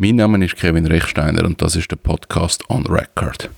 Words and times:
Mein 0.00 0.14
Name 0.14 0.44
ist 0.44 0.54
Kevin 0.54 0.86
Rechsteiner 0.86 1.44
und 1.44 1.60
das 1.60 1.74
ist 1.74 1.90
der 1.90 1.96
Podcast 1.96 2.62
On 2.70 2.86
Record. 2.86 3.50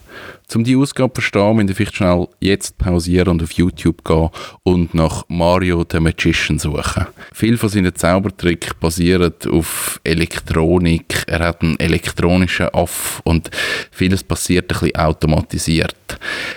Um 0.55 0.65
die 0.65 0.75
Ausgabe 0.75 1.13
verstehen, 1.15 1.55
müsst 1.55 1.69
ihr 1.69 1.75
vielleicht 1.77 1.97
schnell 1.97 2.27
jetzt 2.41 2.77
pausieren 2.77 3.29
und 3.29 3.43
auf 3.43 3.53
YouTube 3.53 4.05
gehen 4.05 4.31
und 4.65 4.95
nach 4.95 5.25
Mario 5.29 5.85
the 5.89 6.01
Magician 6.01 6.59
suchen. 6.59 7.07
Viel 7.33 7.57
von 7.57 7.69
seinen 7.69 7.95
Zaubertricks 7.95 8.75
basieren 8.75 9.33
auf 9.49 10.01
Elektronik. 10.03 11.23
Er 11.29 11.41
hat 11.41 11.63
einen 11.63 11.79
elektronischen 11.79 12.69
Aff 12.73 13.21
und 13.25 13.49
vieles 13.93 14.25
passiert 14.25 14.73
ein 14.73 14.81
bisschen 14.81 14.97
automatisiert. 14.97 15.95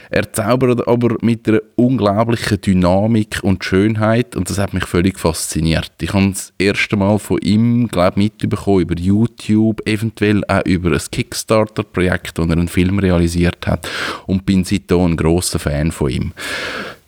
Er 0.09 0.31
zaubert 0.33 0.87
aber 0.87 1.15
mit 1.21 1.47
einer 1.47 1.61
unglaublichen 1.75 2.59
Dynamik 2.59 3.39
und 3.43 3.63
Schönheit 3.63 4.35
und 4.35 4.49
das 4.49 4.57
hat 4.57 4.73
mich 4.73 4.85
völlig 4.85 5.19
fasziniert. 5.19 5.91
Ich 6.01 6.13
habe 6.13 6.29
das 6.29 6.51
erste 6.57 6.95
Mal 6.95 7.19
von 7.19 7.37
ihm, 7.39 7.87
glaube 7.89 8.19
mitbekommen 8.19 8.81
über 8.81 8.95
YouTube, 8.95 9.72
eventuell 9.85 10.43
auch 10.47 10.65
über 10.65 10.91
ein 10.91 11.01
Kickstarter-Projekt, 11.11 12.37
wo 12.37 12.43
er 12.43 12.51
einen 12.51 12.67
Film 12.67 12.99
realisiert 12.99 13.65
hat 13.67 13.89
und 14.27 14.45
bin 14.45 14.63
seitdem 14.63 15.05
ein 15.05 15.17
grosser 15.17 15.59
Fan 15.59 15.91
von 15.91 16.09
ihm. 16.09 16.33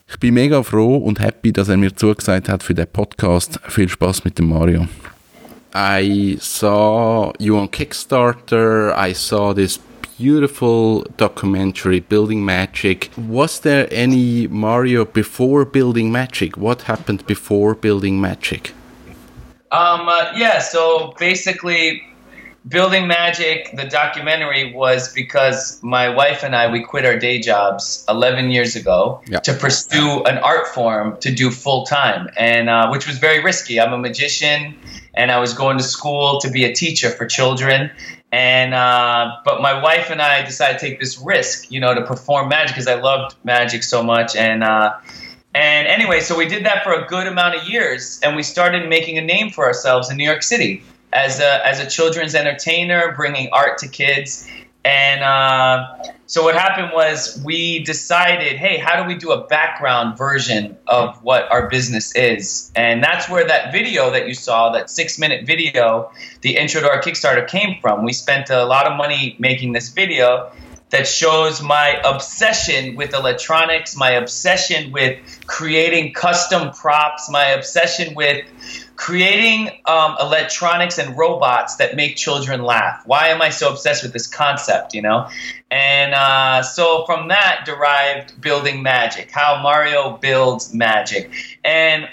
Ich 0.08 0.18
bin 0.18 0.34
mega 0.34 0.62
froh 0.62 0.96
und 0.96 1.20
happy, 1.20 1.52
dass 1.52 1.68
er 1.68 1.76
mir 1.76 1.94
zugesagt 1.94 2.48
hat 2.48 2.62
für 2.62 2.74
den 2.74 2.86
Podcast. 2.86 3.58
Viel 3.68 3.88
Spaß 3.88 4.24
mit 4.24 4.38
dem 4.38 4.48
Mario. 4.48 4.86
I 5.74 6.38
saw 6.40 7.32
you 7.38 7.58
on 7.58 7.70
Kickstarter. 7.70 8.94
I 8.96 9.12
saw 9.12 9.52
this 9.52 9.78
beautiful 10.18 11.04
documentary, 11.16 12.00
Building 12.00 12.44
Magic. 12.44 13.10
Was 13.16 13.60
there 13.60 13.86
any 13.90 14.46
Mario 14.46 15.04
before 15.04 15.64
Building 15.66 16.10
Magic? 16.10 16.56
What 16.56 16.82
happened 16.82 17.26
before 17.26 17.74
Building 17.74 18.20
Magic? 18.20 18.72
Um, 19.72 20.08
uh, 20.08 20.32
yeah, 20.36 20.60
so 20.60 21.14
basically, 21.18 22.02
Building 22.68 23.06
Magic, 23.06 23.70
the 23.76 23.84
documentary, 23.84 24.72
was 24.74 25.12
because 25.12 25.80
my 25.84 26.08
wife 26.08 26.42
and 26.42 26.56
I 26.56 26.70
we 26.72 26.82
quit 26.82 27.04
our 27.04 27.16
day 27.16 27.38
jobs 27.38 28.04
11 28.08 28.50
years 28.50 28.74
ago 28.74 29.20
Yeah. 29.28 29.38
to 29.40 29.52
pursue 29.54 30.24
an 30.24 30.38
art 30.38 30.66
form 30.68 31.16
to 31.18 31.32
do 31.32 31.50
full 31.52 31.86
time, 31.86 32.28
and 32.36 32.68
uh, 32.68 32.88
which 32.88 33.06
was 33.06 33.18
very 33.18 33.40
risky. 33.40 33.80
I'm 33.80 33.92
a 33.92 33.98
magician, 33.98 34.74
and 35.14 35.30
I 35.30 35.38
was 35.38 35.54
going 35.54 35.78
to 35.78 35.84
school 35.84 36.40
to 36.40 36.50
be 36.50 36.64
a 36.64 36.72
teacher 36.74 37.08
for 37.10 37.24
children. 37.26 37.90
And 38.32 38.74
uh, 38.74 39.36
but 39.44 39.62
my 39.62 39.80
wife 39.80 40.10
and 40.10 40.20
I 40.20 40.42
decided 40.44 40.80
to 40.80 40.86
take 40.88 40.98
this 40.98 41.18
risk, 41.18 41.70
you 41.70 41.78
know, 41.78 41.94
to 41.94 42.02
perform 42.02 42.48
magic 42.48 42.74
because 42.74 42.88
I 42.88 42.96
loved 42.96 43.36
magic 43.44 43.84
so 43.84 44.02
much, 44.02 44.34
and 44.34 44.64
uh, 44.64 44.94
and 45.54 45.86
anyway, 45.86 46.18
so 46.18 46.36
we 46.36 46.46
did 46.48 46.66
that 46.66 46.82
for 46.82 46.92
a 46.92 47.06
good 47.06 47.28
amount 47.28 47.54
of 47.54 47.68
years, 47.68 48.18
and 48.24 48.34
we 48.34 48.42
started 48.42 48.88
making 48.88 49.18
a 49.18 49.22
name 49.22 49.50
for 49.50 49.64
ourselves 49.64 50.10
in 50.10 50.16
New 50.16 50.24
York 50.26 50.42
City 50.42 50.82
as 51.16 51.40
a 51.40 51.66
as 51.66 51.80
a 51.80 51.86
children's 51.86 52.34
entertainer, 52.34 53.12
bringing 53.16 53.48
art 53.52 53.78
to 53.78 53.88
kids. 53.88 54.46
And 54.84 55.24
uh, 55.24 55.96
so 56.26 56.44
what 56.44 56.54
happened 56.54 56.92
was 56.94 57.42
we 57.44 57.82
decided, 57.82 58.56
hey, 58.56 58.76
how 58.76 59.02
do 59.02 59.08
we 59.08 59.16
do 59.16 59.32
a 59.32 59.44
background 59.48 60.16
version 60.16 60.76
of 60.86 61.20
what 61.24 61.50
our 61.50 61.68
business 61.68 62.14
is? 62.14 62.70
And 62.76 63.02
that's 63.02 63.28
where 63.28 63.44
that 63.48 63.72
video 63.72 64.12
that 64.12 64.28
you 64.28 64.34
saw, 64.34 64.70
that 64.74 64.88
six 64.88 65.18
minute 65.18 65.44
video, 65.44 66.12
the 66.42 66.56
intro 66.56 66.82
to 66.82 66.88
our 66.88 67.02
Kickstarter 67.02 67.48
came 67.48 67.80
from. 67.80 68.04
We 68.04 68.12
spent 68.12 68.50
a 68.50 68.64
lot 68.64 68.86
of 68.86 68.96
money 68.96 69.34
making 69.40 69.72
this 69.72 69.88
video 69.88 70.52
that 70.90 71.08
shows 71.08 71.60
my 71.60 72.00
obsession 72.04 72.94
with 72.94 73.12
electronics, 73.12 73.96
my 73.96 74.10
obsession 74.10 74.92
with 74.92 75.18
creating 75.46 76.12
custom 76.12 76.70
props, 76.70 77.28
my 77.28 77.46
obsession 77.46 78.14
with 78.14 78.46
creating 78.96 79.70
um, 79.84 80.16
electronics 80.20 80.98
and 80.98 81.16
robots 81.16 81.76
that 81.76 81.94
make 81.94 82.16
children 82.16 82.62
laugh. 82.62 83.02
Why 83.06 83.28
am 83.28 83.42
I 83.42 83.50
so 83.50 83.70
obsessed 83.70 84.02
with 84.02 84.12
this 84.12 84.26
concept, 84.26 84.94
you 84.94 85.02
know? 85.02 85.28
And 85.70 86.14
uh, 86.14 86.62
so 86.62 87.04
from 87.06 87.28
that 87.28 87.62
derived 87.66 88.40
building 88.40 88.82
magic, 88.82 89.30
how 89.30 89.62
Mario 89.62 90.16
builds 90.16 90.72
magic. 90.72 91.30
And 91.64 92.08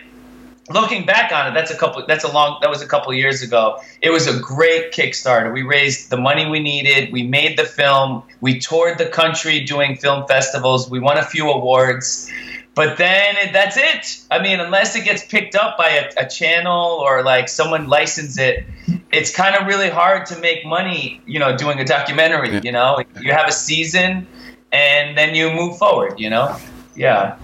looking 0.70 1.06
back 1.06 1.32
on 1.32 1.48
it, 1.48 1.54
that's 1.54 1.72
a 1.72 1.78
couple. 1.78 2.06
That's 2.08 2.24
a 2.24 2.32
long. 2.32 2.58
That 2.62 2.70
was 2.70 2.82
a 2.82 2.88
couple 2.88 3.14
years 3.14 3.42
ago. 3.42 3.80
It 4.02 4.10
was 4.10 4.28
a 4.28 4.40
great 4.40 4.92
Kickstarter. 4.92 5.54
We 5.54 5.64
raised 5.64 6.10
the 6.10 6.18
money 6.18 6.50
we 6.50 6.60
needed. 6.60 7.12
We 7.12 7.24
made 7.24 7.58
the 7.58 7.66
film. 7.66 8.24
We 8.42 8.60
toured 8.60 8.98
the 8.98 9.08
country 9.08 9.62
doing 9.62 9.96
film 9.96 10.28
festivals. 10.28 10.90
We 10.90 11.00
won 11.00 11.18
a 11.18 11.24
few 11.24 11.50
awards. 11.50 12.30
But 12.76 12.98
then 12.98 13.36
it, 13.38 13.54
that's 13.54 13.78
it. 13.78 14.26
I 14.32 14.42
mean, 14.42 14.60
unless 14.60 14.96
it 14.96 15.06
gets 15.06 15.24
picked 15.24 15.56
up 15.56 15.78
by 15.78 15.90
a, 15.90 16.26
a 16.26 16.28
channel 16.28 17.00
or 17.06 17.22
like 17.24 17.48
someone 17.48 17.88
licenses 17.88 18.38
it, 18.38 18.66
it's 19.12 19.36
kind 19.36 19.56
of 19.56 19.68
really 19.68 19.90
hard 19.90 20.26
to 20.28 20.40
make 20.40 20.66
money. 20.66 21.22
You 21.28 21.40
know, 21.40 21.56
doing 21.56 21.80
a 21.80 21.86
documentary. 21.86 22.50
Yeah. 22.50 22.62
You 22.64 22.72
know, 22.72 23.04
you 23.22 23.32
have 23.32 23.48
a 23.48 23.52
season, 23.52 24.26
and 24.72 25.16
then 25.16 25.36
you 25.36 25.52
move 25.52 25.78
forward. 25.78 26.20
You 26.20 26.32
know, 26.32 26.58
yeah. 26.96 27.38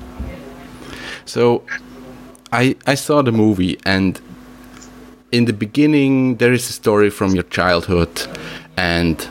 So, 1.25 1.63
I 2.51 2.75
I 2.87 2.95
saw 2.95 3.21
the 3.21 3.31
movie, 3.31 3.77
and 3.85 4.19
in 5.31 5.45
the 5.45 5.53
beginning 5.53 6.37
there 6.37 6.53
is 6.53 6.67
a 6.69 6.73
story 6.73 7.11
from 7.11 7.35
your 7.35 7.43
childhood, 7.43 8.27
and 8.75 9.27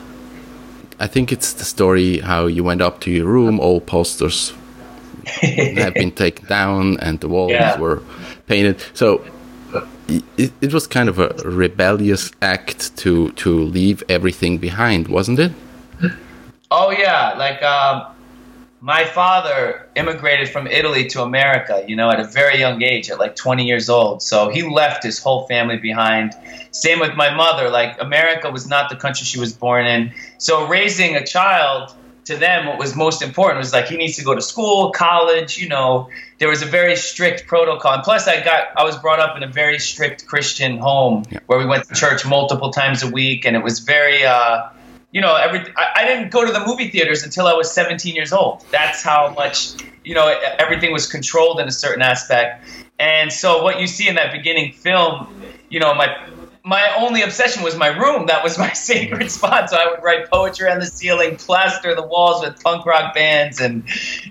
I 0.97 1.07
think 1.07 1.33
it's 1.33 1.51
the 1.51 1.65
story 1.65 2.19
how 2.19 2.45
you 2.45 2.63
went 2.63 2.81
up 2.81 3.01
to 3.01 3.11
your 3.11 3.25
room, 3.25 3.59
all 3.59 3.81
posters 3.81 4.53
have 5.77 5.93
been 5.93 6.11
taken 6.11 6.45
down, 6.47 6.97
and 6.99 7.19
the 7.19 7.27
walls 7.27 7.51
Yeah. 7.51 7.77
were 7.79 8.01
painted. 8.47 8.77
So. 8.93 9.21
It, 10.37 10.51
it 10.59 10.73
was 10.73 10.87
kind 10.87 11.07
of 11.07 11.19
a 11.19 11.27
rebellious 11.45 12.31
act 12.41 12.97
to 12.97 13.31
to 13.33 13.49
leave 13.77 14.03
everything 14.09 14.57
behind, 14.57 15.07
wasn't 15.07 15.37
it? 15.37 15.51
Oh 16.71 16.89
yeah, 16.89 17.35
like 17.37 17.61
um, 17.61 18.05
my 18.81 19.03
father 19.05 19.87
immigrated 19.95 20.49
from 20.49 20.65
Italy 20.65 21.05
to 21.09 21.21
America, 21.21 21.83
you 21.87 21.95
know, 21.95 22.09
at 22.09 22.19
a 22.19 22.23
very 22.23 22.57
young 22.59 22.81
age, 22.81 23.11
at 23.11 23.19
like 23.19 23.35
20 23.35 23.65
years 23.65 23.87
old. 23.87 24.23
So 24.23 24.49
he 24.49 24.63
left 24.63 25.03
his 25.03 25.19
whole 25.19 25.45
family 25.47 25.77
behind. 25.77 26.33
Same 26.71 26.99
with 26.99 27.15
my 27.15 27.33
mother. 27.35 27.69
Like 27.69 28.01
America 28.01 28.49
was 28.49 28.67
not 28.67 28.89
the 28.89 28.95
country 28.95 29.25
she 29.25 29.39
was 29.39 29.53
born 29.53 29.85
in. 29.85 30.11
So 30.39 30.67
raising 30.67 31.15
a 31.15 31.23
child 31.25 31.93
to 32.29 32.37
them, 32.37 32.65
what 32.67 32.77
was 32.77 32.95
most 32.95 33.21
important 33.21 33.57
was 33.57 33.73
like 33.73 33.87
he 33.87 33.97
needs 33.97 34.15
to 34.17 34.23
go 34.23 34.33
to 34.33 34.41
school, 34.41 34.91
college. 34.91 35.57
You 35.57 35.67
know, 35.67 36.09
there 36.37 36.47
was 36.47 36.61
a 36.61 36.65
very 36.65 36.95
strict 36.95 37.47
protocol. 37.47 37.93
And 37.93 38.03
plus, 38.03 38.27
I 38.27 38.43
got 38.43 38.67
I 38.77 38.83
was 38.83 38.97
brought 38.97 39.19
up 39.19 39.35
in 39.37 39.43
a 39.43 39.47
very 39.47 39.79
strict 39.79 40.25
Christian 40.25 40.77
home 40.77 41.25
Yeah. 41.29 41.39
where 41.47 41.59
we 41.59 41.65
went 41.65 41.87
to 41.89 41.93
church 41.93 42.25
multiple 42.25 42.71
times 42.71 43.03
a 43.03 43.09
week, 43.09 43.45
and 43.45 43.55
it 43.55 43.63
was 43.63 43.79
very. 43.79 44.25
Uh, 44.25 44.69
you 45.11 45.21
know, 45.21 45.35
every 45.35 45.59
I, 45.75 45.85
I 46.01 46.05
didn't 46.05 46.29
go 46.31 46.45
to 46.45 46.51
the 46.51 46.63
movie 46.65 46.89
theaters 46.89 47.23
until 47.23 47.47
I 47.47 47.53
was 47.53 47.71
17 47.71 48.15
years 48.15 48.31
old. 48.31 48.63
That's 48.71 49.01
how 49.01 49.33
much, 49.35 49.71
you 50.03 50.13
know, 50.13 50.27
everything 50.59 50.91
was 50.93 51.07
controlled 51.07 51.59
in 51.59 51.67
a 51.67 51.71
certain 51.71 52.03
aspect. 52.03 52.63
And 52.99 53.33
so 53.33 53.63
what 53.63 53.79
you 53.79 53.87
see 53.87 54.07
in 54.07 54.15
that 54.15 54.31
beginning 54.31 54.71
film, 54.73 55.41
you 55.69 55.79
know, 55.79 55.95
my 55.95 56.15
my 56.63 56.93
only 56.97 57.21
obsession 57.21 57.63
was 57.63 57.75
my 57.75 57.87
room. 57.87 58.27
That 58.27 58.43
was 58.43 58.57
my 58.57 58.71
sacred 58.73 59.31
spot. 59.31 59.69
So 59.69 59.77
I 59.77 59.89
would 59.89 60.03
write 60.03 60.29
poetry 60.29 60.69
on 60.69 60.79
the 60.79 60.85
ceiling, 60.85 61.37
plaster 61.37 61.95
the 61.95 62.05
walls 62.05 62.41
with 62.43 62.61
punk 62.63 62.85
rock 62.85 63.13
bands, 63.13 63.59
and 63.59 63.83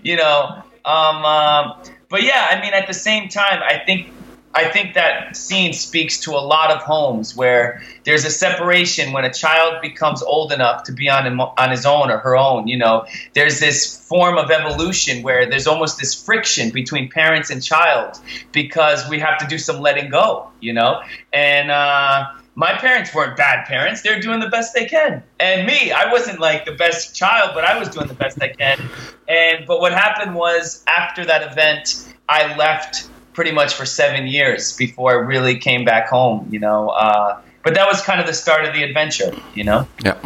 you 0.02 0.16
know, 0.16 0.62
um, 0.84 1.24
um, 1.24 1.82
but 2.08 2.22
yeah, 2.22 2.48
I 2.50 2.60
mean, 2.60 2.72
at 2.72 2.86
the 2.86 2.94
same 2.94 3.28
time, 3.28 3.62
I 3.62 3.82
think 3.84 4.10
I 4.58 4.68
think 4.68 4.94
that 4.94 5.36
scene 5.36 5.72
speaks 5.72 6.18
to 6.22 6.32
a 6.32 6.42
lot 6.54 6.72
of 6.72 6.82
homes 6.82 7.36
where 7.36 7.80
there's 8.02 8.24
a 8.24 8.30
separation 8.30 9.12
when 9.12 9.24
a 9.24 9.32
child 9.32 9.80
becomes 9.80 10.20
old 10.20 10.50
enough 10.50 10.82
to 10.84 10.92
be 10.92 11.08
on 11.08 11.38
on 11.38 11.70
his 11.70 11.86
own 11.86 12.10
or 12.10 12.18
her 12.18 12.36
own. 12.36 12.66
You 12.66 12.76
know, 12.76 13.06
there's 13.34 13.60
this 13.60 13.96
form 14.08 14.36
of 14.36 14.50
evolution 14.50 15.22
where 15.22 15.48
there's 15.48 15.68
almost 15.68 16.00
this 16.00 16.12
friction 16.12 16.70
between 16.70 17.08
parents 17.08 17.50
and 17.50 17.62
child 17.62 18.18
because 18.50 19.08
we 19.08 19.20
have 19.20 19.38
to 19.38 19.46
do 19.46 19.58
some 19.58 19.78
letting 19.80 20.10
go. 20.10 20.50
You 20.60 20.72
know, 20.72 21.02
and. 21.32 21.70
Uh, 21.70 22.26
my 22.56 22.72
parents 22.72 23.14
weren't 23.14 23.36
bad 23.36 23.66
parents. 23.66 24.02
They're 24.02 24.20
doing 24.20 24.40
the 24.40 24.48
best 24.48 24.74
they 24.74 24.86
can. 24.86 25.22
And 25.38 25.64
me, 25.64 25.92
I 25.92 26.10
wasn't 26.10 26.40
like 26.40 26.64
the 26.64 26.72
best 26.72 27.14
child, 27.14 27.52
but 27.54 27.62
I 27.62 27.78
was 27.78 27.88
doing 27.88 28.08
the 28.08 28.14
best 28.14 28.42
I 28.42 28.48
can. 28.48 28.80
And 29.28 29.64
but 29.64 29.78
what 29.78 29.92
happened 29.92 30.34
was 30.34 30.82
after 30.88 31.24
that 31.24 31.52
event, 31.52 32.12
I 32.28 32.56
left 32.56 33.08
pretty 33.38 33.52
much 33.52 33.74
for 33.74 33.86
seven 33.86 34.26
years 34.26 34.72
before 34.76 35.12
I 35.12 35.14
really 35.14 35.56
came 35.56 35.84
back 35.84 36.08
home. 36.08 36.48
You 36.50 36.58
know, 36.58 36.88
uh, 36.88 37.40
but 37.62 37.74
that 37.74 37.86
was 37.86 38.02
kind 38.02 38.20
of 38.20 38.26
the 38.26 38.32
start 38.32 38.64
of 38.64 38.74
the 38.74 38.82
adventure. 38.82 39.32
You 39.54 39.62
know, 39.62 39.86
Yeah. 40.04 40.16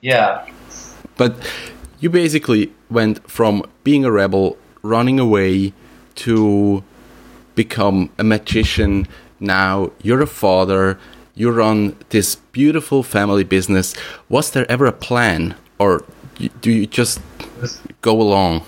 yeah. 0.00 0.44
But 1.16 1.36
you 2.00 2.10
basically 2.10 2.72
went 2.90 3.30
from 3.30 3.62
being 3.84 4.04
a 4.04 4.10
rebel, 4.10 4.56
running 4.82 5.20
away, 5.20 5.72
to 6.26 6.82
become 7.54 8.10
a 8.18 8.24
magician. 8.24 9.06
Now 9.38 9.92
you're 10.02 10.22
a 10.22 10.26
father. 10.26 10.98
You 11.36 11.52
run 11.52 11.94
this 12.08 12.34
beautiful 12.50 13.04
family 13.04 13.44
business. 13.44 13.94
Was 14.28 14.50
there 14.50 14.66
ever 14.68 14.86
a 14.86 14.92
plan, 15.08 15.54
or 15.78 16.02
do 16.60 16.72
you 16.72 16.86
just 16.88 17.20
go 18.00 18.20
along? 18.20 18.62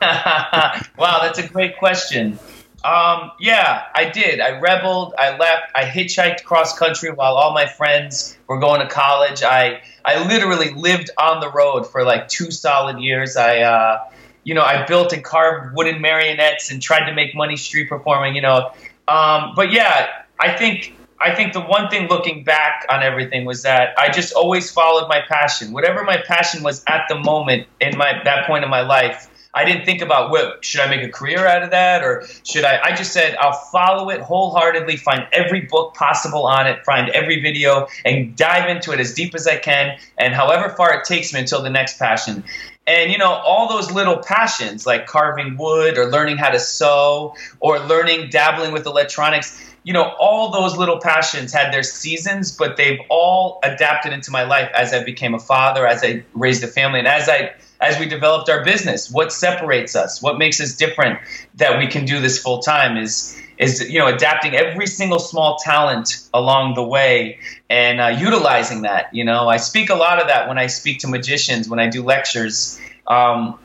wow, 0.02 1.18
that's 1.22 1.38
a 1.38 1.48
great 1.48 1.78
question. 1.78 2.38
Um, 2.86 3.32
yeah, 3.40 3.86
I 3.96 4.10
did. 4.10 4.38
I 4.38 4.60
rebelled. 4.60 5.12
I 5.18 5.36
left. 5.36 5.72
I 5.74 5.82
hitchhiked 5.84 6.44
cross 6.44 6.78
country 6.78 7.10
while 7.10 7.34
all 7.34 7.52
my 7.52 7.66
friends 7.66 8.38
were 8.46 8.60
going 8.60 8.80
to 8.80 8.86
college. 8.86 9.42
I 9.42 9.82
I 10.04 10.24
literally 10.28 10.72
lived 10.72 11.10
on 11.18 11.40
the 11.40 11.50
road 11.50 11.82
for 11.84 12.04
like 12.04 12.28
two 12.28 12.52
solid 12.52 13.00
years. 13.00 13.36
I 13.36 13.58
uh, 13.58 14.08
you 14.44 14.54
know 14.54 14.62
I 14.62 14.86
built 14.86 15.12
and 15.12 15.24
carved 15.24 15.74
wooden 15.76 16.00
marionettes 16.00 16.70
and 16.70 16.80
tried 16.80 17.06
to 17.06 17.12
make 17.12 17.34
money 17.34 17.56
street 17.56 17.88
performing. 17.88 18.36
You 18.36 18.42
know, 18.42 18.70
um, 19.08 19.54
but 19.56 19.72
yeah, 19.72 20.22
I 20.38 20.56
think 20.56 20.94
I 21.20 21.34
think 21.34 21.54
the 21.54 21.62
one 21.62 21.88
thing 21.88 22.08
looking 22.08 22.44
back 22.44 22.86
on 22.88 23.02
everything 23.02 23.46
was 23.46 23.62
that 23.64 23.98
I 23.98 24.10
just 24.10 24.32
always 24.34 24.70
followed 24.70 25.08
my 25.08 25.22
passion. 25.28 25.72
Whatever 25.72 26.04
my 26.04 26.18
passion 26.18 26.62
was 26.62 26.84
at 26.86 27.06
the 27.08 27.18
moment 27.18 27.66
in 27.80 27.98
my 27.98 28.20
that 28.22 28.46
point 28.46 28.62
in 28.62 28.70
my 28.70 28.82
life, 28.82 29.28
I 29.56 29.64
didn't 29.64 29.86
think 29.86 30.02
about 30.02 30.30
what 30.30 30.62
should 30.62 30.82
I 30.82 30.88
make 30.88 31.02
a 31.02 31.08
career 31.08 31.46
out 31.46 31.62
of 31.62 31.70
that 31.70 32.04
or 32.04 32.26
should 32.44 32.64
I 32.64 32.78
I 32.84 32.94
just 32.94 33.12
said 33.12 33.34
I'll 33.40 33.58
follow 33.72 34.10
it 34.10 34.20
wholeheartedly, 34.20 34.98
find 34.98 35.26
every 35.32 35.62
book 35.62 35.94
possible 35.94 36.46
on 36.46 36.66
it, 36.66 36.84
find 36.84 37.08
every 37.08 37.40
video 37.40 37.88
and 38.04 38.36
dive 38.36 38.68
into 38.68 38.92
it 38.92 39.00
as 39.00 39.14
deep 39.14 39.34
as 39.34 39.46
I 39.46 39.56
can 39.56 39.98
and 40.18 40.34
however 40.34 40.68
far 40.76 40.92
it 40.92 41.06
takes 41.06 41.32
me 41.32 41.40
until 41.40 41.62
the 41.62 41.70
next 41.70 41.98
passion. 41.98 42.44
And 42.86 43.10
you 43.10 43.16
know, 43.16 43.32
all 43.32 43.66
those 43.66 43.90
little 43.90 44.18
passions 44.18 44.86
like 44.86 45.06
carving 45.06 45.56
wood 45.56 45.96
or 45.96 46.04
learning 46.04 46.36
how 46.36 46.50
to 46.50 46.60
sew 46.60 47.34
or 47.60 47.80
learning 47.80 48.28
dabbling 48.28 48.72
with 48.72 48.84
electronics, 48.84 49.58
you 49.84 49.94
know, 49.94 50.12
all 50.20 50.50
those 50.50 50.76
little 50.76 51.00
passions 51.00 51.50
had 51.50 51.72
their 51.72 51.82
seasons, 51.82 52.52
but 52.52 52.76
they've 52.76 53.00
all 53.08 53.58
adapted 53.62 54.12
into 54.12 54.30
my 54.30 54.42
life 54.42 54.70
as 54.74 54.92
I 54.92 55.02
became 55.02 55.32
a 55.32 55.38
father, 55.38 55.86
as 55.86 56.04
I 56.04 56.22
raised 56.34 56.62
a 56.62 56.66
family, 56.66 56.98
and 56.98 57.08
as 57.08 57.28
I 57.28 57.54
as 57.80 57.98
we 57.98 58.06
developed 58.06 58.48
our 58.48 58.64
business. 58.64 59.10
What 59.10 59.32
separates 59.32 59.96
us? 59.96 60.22
What 60.22 60.38
makes 60.38 60.60
us 60.60 60.76
different 60.76 61.18
that 61.56 61.78
we 61.78 61.86
can 61.86 62.04
do 62.04 62.20
this 62.20 62.38
full 62.38 62.60
time 62.60 62.96
is 62.96 63.40
is 63.58 63.90
you 63.90 63.98
know 63.98 64.06
adapting 64.06 64.54
every 64.54 64.86
single 64.86 65.18
small 65.18 65.56
talent 65.56 66.28
along 66.34 66.74
the 66.74 66.82
way 66.82 67.38
and 67.70 68.00
uh, 68.00 68.08
utilizing 68.08 68.82
that. 68.82 69.14
You 69.14 69.24
know, 69.24 69.48
I 69.48 69.56
speak 69.56 69.90
a 69.90 69.94
lot 69.94 70.20
of 70.20 70.28
that 70.28 70.48
when 70.48 70.58
I 70.58 70.66
speak 70.66 71.00
to 71.00 71.08
magicians 71.08 71.68
when 71.68 71.78
I 71.78 71.88
do 71.88 72.02
lectures. 72.02 72.78
Um, 73.06 73.58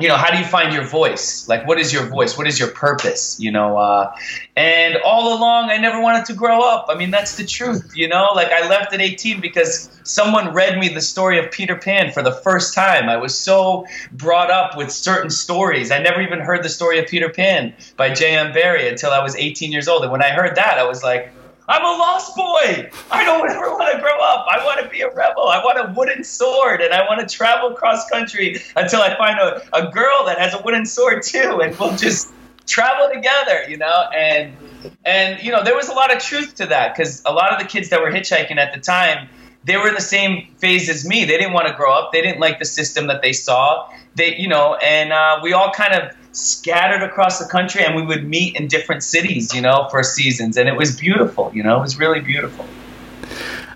you 0.00 0.08
know 0.08 0.16
how 0.16 0.30
do 0.30 0.38
you 0.38 0.44
find 0.44 0.72
your 0.72 0.84
voice? 0.84 1.46
Like 1.48 1.66
what 1.66 1.78
is 1.78 1.92
your 1.92 2.06
voice? 2.06 2.36
What 2.36 2.46
is 2.46 2.58
your 2.58 2.70
purpose? 2.70 3.38
You 3.38 3.52
know 3.52 3.76
uh, 3.76 4.12
and 4.56 4.96
all 5.04 5.38
along 5.38 5.70
i 5.70 5.76
never 5.76 6.00
wanted 6.00 6.24
to 6.26 6.34
grow 6.34 6.60
up. 6.60 6.86
I 6.88 6.94
mean 6.94 7.10
that's 7.10 7.36
the 7.36 7.44
truth 7.44 7.92
you 7.94 8.08
know? 8.08 8.28
Like 8.34 8.48
i 8.48 8.68
left 8.68 8.92
at 8.92 9.00
18 9.00 9.40
because 9.40 9.88
someone 10.04 10.52
read 10.54 10.78
me 10.78 10.88
the 10.88 11.00
story 11.00 11.38
of 11.38 11.50
peter 11.50 11.76
pan 11.76 12.12
for 12.12 12.22
the 12.22 12.32
first 12.32 12.74
time. 12.74 13.08
I 13.08 13.16
was 13.16 13.38
so 13.38 13.84
brought 14.12 14.50
up 14.50 14.76
with 14.76 14.90
certain 14.90 15.30
stories. 15.30 15.90
I 15.90 15.98
never 15.98 16.20
even 16.20 16.40
heard 16.40 16.62
the 16.62 16.68
story 16.68 16.98
of 16.98 17.06
peter 17.06 17.28
pan 17.28 17.74
by 17.96 18.12
j.m 18.12 18.52
barrie 18.52 18.88
until 18.88 19.10
i 19.10 19.22
was 19.22 19.36
18 19.36 19.70
years 19.72 19.88
old. 19.88 20.02
And 20.02 20.12
when 20.12 20.22
i 20.22 20.30
heard 20.30 20.56
that 20.56 20.78
i 20.78 20.84
was 20.84 21.02
like 21.02 21.34
I'm 21.70 21.84
a 21.84 21.98
lost 21.98 22.34
boy. 22.34 22.90
I 23.12 23.24
don't 23.24 23.48
ever 23.50 23.70
want 23.70 23.94
to 23.94 24.00
grow 24.00 24.18
up. 24.20 24.46
I 24.50 24.62
want 24.64 24.80
to 24.80 24.88
be 24.88 25.02
a 25.02 25.10
rebel. 25.10 25.48
I 25.48 25.62
want 25.64 25.78
a 25.78 25.92
wooden 25.96 26.24
sword 26.24 26.80
and 26.80 26.92
I 26.92 27.06
want 27.06 27.26
to 27.26 27.34
travel 27.34 27.74
cross 27.74 28.10
country 28.10 28.60
until 28.74 29.00
I 29.00 29.16
find 29.16 29.38
a, 29.38 29.62
a 29.72 29.90
girl 29.90 30.24
that 30.26 30.38
has 30.38 30.52
a 30.52 30.60
wooden 30.62 30.84
sword 30.84 31.22
too 31.22 31.60
and 31.62 31.78
we'll 31.78 31.96
just 31.96 32.32
travel 32.66 33.08
together, 33.12 33.62
you 33.68 33.76
know? 33.76 34.08
And 34.14 34.56
and 35.04 35.40
you 35.40 35.52
know, 35.52 35.62
there 35.62 35.76
was 35.76 35.88
a 35.88 35.94
lot 35.94 36.14
of 36.14 36.20
truth 36.20 36.56
to 36.56 36.66
that 36.66 36.96
cuz 36.96 37.22
a 37.24 37.32
lot 37.32 37.52
of 37.52 37.60
the 37.60 37.66
kids 37.66 37.88
that 37.90 38.00
were 38.02 38.10
hitchhiking 38.10 38.56
at 38.56 38.74
the 38.74 38.80
time 38.80 39.28
they 39.62 39.76
were 39.76 39.88
in 39.88 39.94
the 39.94 40.00
same 40.00 40.54
phase 40.58 40.88
as 40.88 41.06
me. 41.06 41.24
They 41.24 41.36
didn't 41.36 41.52
want 41.52 41.68
to 41.68 41.74
grow 41.74 41.92
up. 41.92 42.12
They 42.12 42.22
didn't 42.22 42.40
like 42.40 42.58
the 42.58 42.64
system 42.64 43.08
that 43.08 43.20
they 43.20 43.32
saw. 43.32 43.90
They, 44.14 44.34
you 44.36 44.48
know, 44.48 44.76
and 44.76 45.12
uh, 45.12 45.40
we 45.42 45.52
all 45.52 45.70
kind 45.70 45.92
of 45.92 46.16
scattered 46.32 47.02
across 47.02 47.38
the 47.38 47.46
country 47.46 47.84
and 47.84 47.94
we 47.94 48.02
would 48.02 48.28
meet 48.28 48.56
in 48.56 48.68
different 48.68 49.02
cities, 49.02 49.54
you 49.54 49.60
know, 49.60 49.88
for 49.90 50.02
seasons. 50.02 50.56
And 50.56 50.68
it 50.68 50.76
was 50.76 50.96
beautiful, 50.96 51.50
you 51.54 51.62
know, 51.62 51.78
it 51.78 51.82
was 51.82 51.98
really 51.98 52.20
beautiful. 52.20 52.66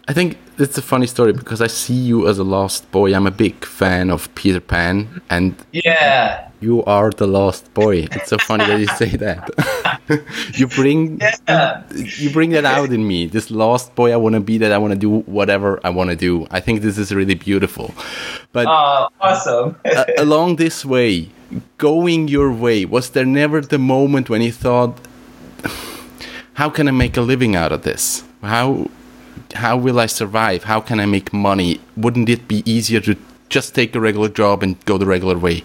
I 0.06 0.12
think 0.12 0.36
it's 0.58 0.76
a 0.76 0.82
funny 0.82 1.06
story 1.06 1.32
because 1.32 1.62
I 1.62 1.66
see 1.66 1.94
you 1.94 2.28
as 2.28 2.38
a 2.38 2.44
lost 2.44 2.90
boy. 2.90 3.14
I'm 3.14 3.26
a 3.26 3.30
big 3.30 3.64
fan 3.64 4.10
of 4.10 4.32
Peter 4.34 4.60
Pan, 4.60 5.22
and 5.30 5.54
yeah, 5.72 6.50
you 6.60 6.84
are 6.84 7.10
the 7.10 7.26
lost 7.26 7.72
boy. 7.72 8.06
It's 8.12 8.28
so 8.28 8.36
funny 8.36 8.66
that 8.66 8.80
you 8.80 8.86
say 8.86 9.16
that. 9.16 9.48
you 10.58 10.66
bring 10.66 11.20
yeah. 11.48 11.82
you 11.94 12.30
bring 12.30 12.50
that 12.50 12.66
out 12.66 12.92
in 12.92 13.08
me. 13.08 13.26
This 13.26 13.50
lost 13.50 13.94
boy. 13.94 14.12
I 14.12 14.16
want 14.16 14.34
to 14.34 14.40
be 14.40 14.58
that. 14.58 14.72
I 14.72 14.78
want 14.78 14.92
to 14.92 14.98
do 14.98 15.20
whatever 15.20 15.80
I 15.84 15.90
want 15.90 16.10
to 16.10 16.16
do. 16.16 16.46
I 16.50 16.60
think 16.60 16.82
this 16.82 16.98
is 16.98 17.14
really 17.14 17.34
beautiful. 17.34 17.94
But 18.52 18.66
uh, 18.66 19.08
awesome. 19.22 19.76
along 20.18 20.56
this 20.56 20.84
way, 20.84 21.30
going 21.78 22.28
your 22.28 22.52
way, 22.52 22.84
was 22.84 23.10
there 23.10 23.24
never 23.24 23.60
the 23.60 23.78
moment 23.78 24.30
when 24.30 24.42
you 24.42 24.52
thought, 24.52 24.98
"How 26.54 26.70
can 26.70 26.88
I 26.88 26.92
make 26.92 27.16
a 27.16 27.22
living 27.22 27.56
out 27.56 27.72
of 27.72 27.82
this? 27.82 28.24
How?" 28.42 28.88
how 29.54 29.76
will 29.76 30.00
I 30.00 30.06
survive? 30.06 30.64
How 30.64 30.80
can 30.80 31.00
I 31.00 31.06
make 31.06 31.32
money? 31.32 31.80
Wouldn't 31.96 32.28
it 32.28 32.48
be 32.48 32.62
easier 32.70 33.00
to 33.00 33.16
just 33.48 33.74
take 33.74 33.94
a 33.94 34.00
regular 34.00 34.28
job 34.28 34.62
and 34.62 34.82
go 34.84 34.98
the 34.98 35.06
regular 35.06 35.38
way? 35.38 35.62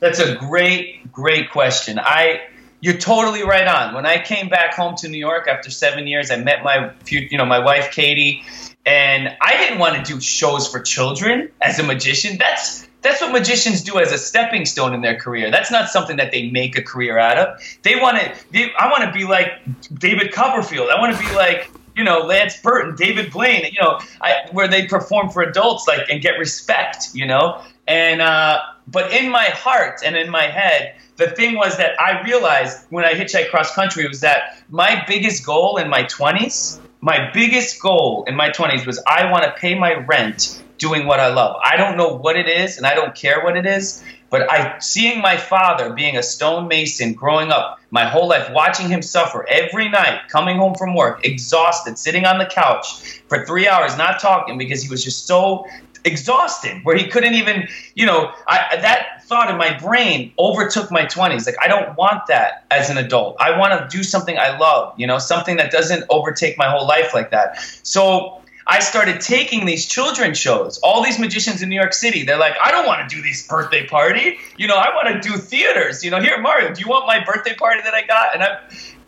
That's 0.00 0.18
a 0.18 0.34
great, 0.36 1.12
great 1.12 1.50
question. 1.50 1.98
I 1.98 2.42
you're 2.80 2.98
totally 2.98 3.42
right 3.44 3.66
on. 3.66 3.94
When 3.94 4.04
I 4.04 4.22
came 4.22 4.50
back 4.50 4.74
home 4.74 4.94
to 4.96 5.08
New 5.08 5.18
York 5.18 5.48
after 5.48 5.70
seven 5.70 6.06
years, 6.06 6.30
I 6.30 6.36
met 6.36 6.62
my 6.62 6.90
you 7.08 7.38
know 7.38 7.46
my 7.46 7.60
wife 7.60 7.92
Katie, 7.92 8.44
and 8.84 9.34
I 9.40 9.56
didn't 9.56 9.78
want 9.78 9.96
to 9.96 10.12
do 10.12 10.20
shows 10.20 10.68
for 10.68 10.80
children 10.80 11.50
as 11.62 11.78
a 11.78 11.82
magician. 11.82 12.36
That's 12.36 12.86
that's 13.04 13.20
what 13.20 13.32
magicians 13.32 13.82
do 13.82 13.98
as 13.98 14.10
a 14.12 14.18
stepping 14.18 14.64
stone 14.64 14.94
in 14.94 15.02
their 15.02 15.14
career. 15.14 15.50
That's 15.50 15.70
not 15.70 15.90
something 15.90 16.16
that 16.16 16.32
they 16.32 16.50
make 16.50 16.76
a 16.76 16.82
career 16.82 17.18
out 17.18 17.38
of. 17.38 17.60
They 17.82 17.96
want 17.96 18.16
to. 18.16 18.70
I 18.78 18.90
want 18.90 19.04
to 19.04 19.12
be 19.12 19.24
like 19.24 19.52
David 19.92 20.32
Copperfield. 20.32 20.88
I 20.88 20.98
want 20.98 21.14
to 21.14 21.22
be 21.22 21.32
like 21.34 21.70
you 21.94 22.02
know 22.02 22.20
Lance 22.20 22.60
Burton, 22.60 22.96
David 22.96 23.30
Blaine, 23.30 23.66
you 23.66 23.80
know, 23.80 24.00
I, 24.22 24.48
where 24.52 24.66
they 24.66 24.86
perform 24.86 25.28
for 25.28 25.42
adults 25.42 25.86
like 25.86 26.08
and 26.08 26.22
get 26.22 26.38
respect, 26.38 27.10
you 27.12 27.26
know. 27.26 27.62
And 27.86 28.22
uh, 28.22 28.60
but 28.88 29.12
in 29.12 29.30
my 29.30 29.44
heart 29.44 30.00
and 30.02 30.16
in 30.16 30.30
my 30.30 30.44
head, 30.44 30.96
the 31.16 31.28
thing 31.28 31.56
was 31.56 31.76
that 31.76 32.00
I 32.00 32.22
realized 32.22 32.86
when 32.88 33.04
I 33.04 33.12
hitchhiked 33.12 33.50
cross 33.50 33.74
country 33.74 34.08
was 34.08 34.20
that 34.20 34.62
my 34.70 35.04
biggest 35.06 35.44
goal 35.44 35.76
in 35.76 35.90
my 35.90 36.04
20s, 36.04 36.80
my 37.02 37.30
biggest 37.34 37.82
goal 37.82 38.24
in 38.26 38.34
my 38.34 38.48
20s 38.48 38.86
was 38.86 39.02
I 39.06 39.30
want 39.30 39.44
to 39.44 39.52
pay 39.52 39.74
my 39.74 39.92
rent 39.92 40.63
doing 40.78 41.06
what 41.06 41.20
I 41.20 41.32
love. 41.32 41.56
I 41.64 41.76
don't 41.76 41.96
know 41.96 42.14
what 42.16 42.36
it 42.36 42.48
is 42.48 42.76
and 42.76 42.86
I 42.86 42.94
don't 42.94 43.14
care 43.14 43.42
what 43.42 43.56
it 43.56 43.66
is, 43.66 44.02
but 44.30 44.50
I 44.50 44.78
seeing 44.78 45.20
my 45.20 45.36
father 45.36 45.92
being 45.92 46.16
a 46.16 46.22
stonemason 46.22 47.14
growing 47.14 47.50
up 47.50 47.78
my 47.90 48.04
whole 48.04 48.28
life, 48.28 48.50
watching 48.50 48.88
him 48.88 49.02
suffer 49.02 49.46
every 49.48 49.88
night, 49.88 50.22
coming 50.28 50.56
home 50.56 50.74
from 50.74 50.94
work, 50.94 51.24
exhausted, 51.24 51.98
sitting 51.98 52.24
on 52.24 52.38
the 52.38 52.46
couch 52.46 53.20
for 53.28 53.46
three 53.46 53.68
hours, 53.68 53.96
not 53.96 54.20
talking 54.20 54.58
because 54.58 54.82
he 54.82 54.88
was 54.88 55.04
just 55.04 55.26
so 55.26 55.66
exhausted, 56.04 56.84
where 56.84 56.96
he 56.96 57.06
couldn't 57.08 57.34
even, 57.34 57.68
you 57.94 58.04
know, 58.04 58.30
I, 58.46 58.76
that 58.76 59.24
thought 59.24 59.50
in 59.50 59.56
my 59.56 59.78
brain 59.78 60.32
overtook 60.38 60.90
my 60.90 61.06
20s. 61.06 61.46
Like, 61.46 61.56
I 61.62 61.68
don't 61.68 61.96
want 61.96 62.26
that 62.28 62.66
as 62.70 62.90
an 62.90 62.98
adult. 62.98 63.36
I 63.40 63.58
want 63.58 63.72
to 63.90 63.96
do 63.96 64.02
something 64.02 64.38
I 64.38 64.58
love, 64.58 64.98
you 64.98 65.06
know, 65.06 65.18
something 65.18 65.56
that 65.56 65.70
doesn't 65.70 66.04
overtake 66.10 66.58
my 66.58 66.68
whole 66.68 66.86
life 66.86 67.14
like 67.14 67.30
that. 67.30 67.58
So, 67.82 68.42
I 68.66 68.80
started 68.80 69.20
taking 69.20 69.66
these 69.66 69.86
children 69.86 70.34
shows. 70.34 70.78
All 70.78 71.02
these 71.02 71.18
magicians 71.18 71.60
in 71.62 71.68
New 71.68 71.76
York 71.76 71.92
City, 71.92 72.24
they're 72.24 72.38
like, 72.38 72.54
I 72.62 72.70
don't 72.70 72.86
want 72.86 73.08
to 73.08 73.14
do 73.14 73.22
this 73.22 73.46
birthday 73.46 73.86
party. 73.86 74.38
You 74.56 74.68
know, 74.68 74.76
I 74.76 74.94
want 74.94 75.22
to 75.22 75.28
do 75.28 75.36
theaters. 75.36 76.02
You 76.02 76.10
know, 76.10 76.20
here, 76.20 76.40
Mario, 76.40 76.72
do 76.72 76.80
you 76.80 76.88
want 76.88 77.06
my 77.06 77.22
birthday 77.24 77.54
party 77.54 77.82
that 77.84 77.94
I 77.94 78.06
got? 78.06 78.34
And 78.34 78.42
I, 78.42 78.58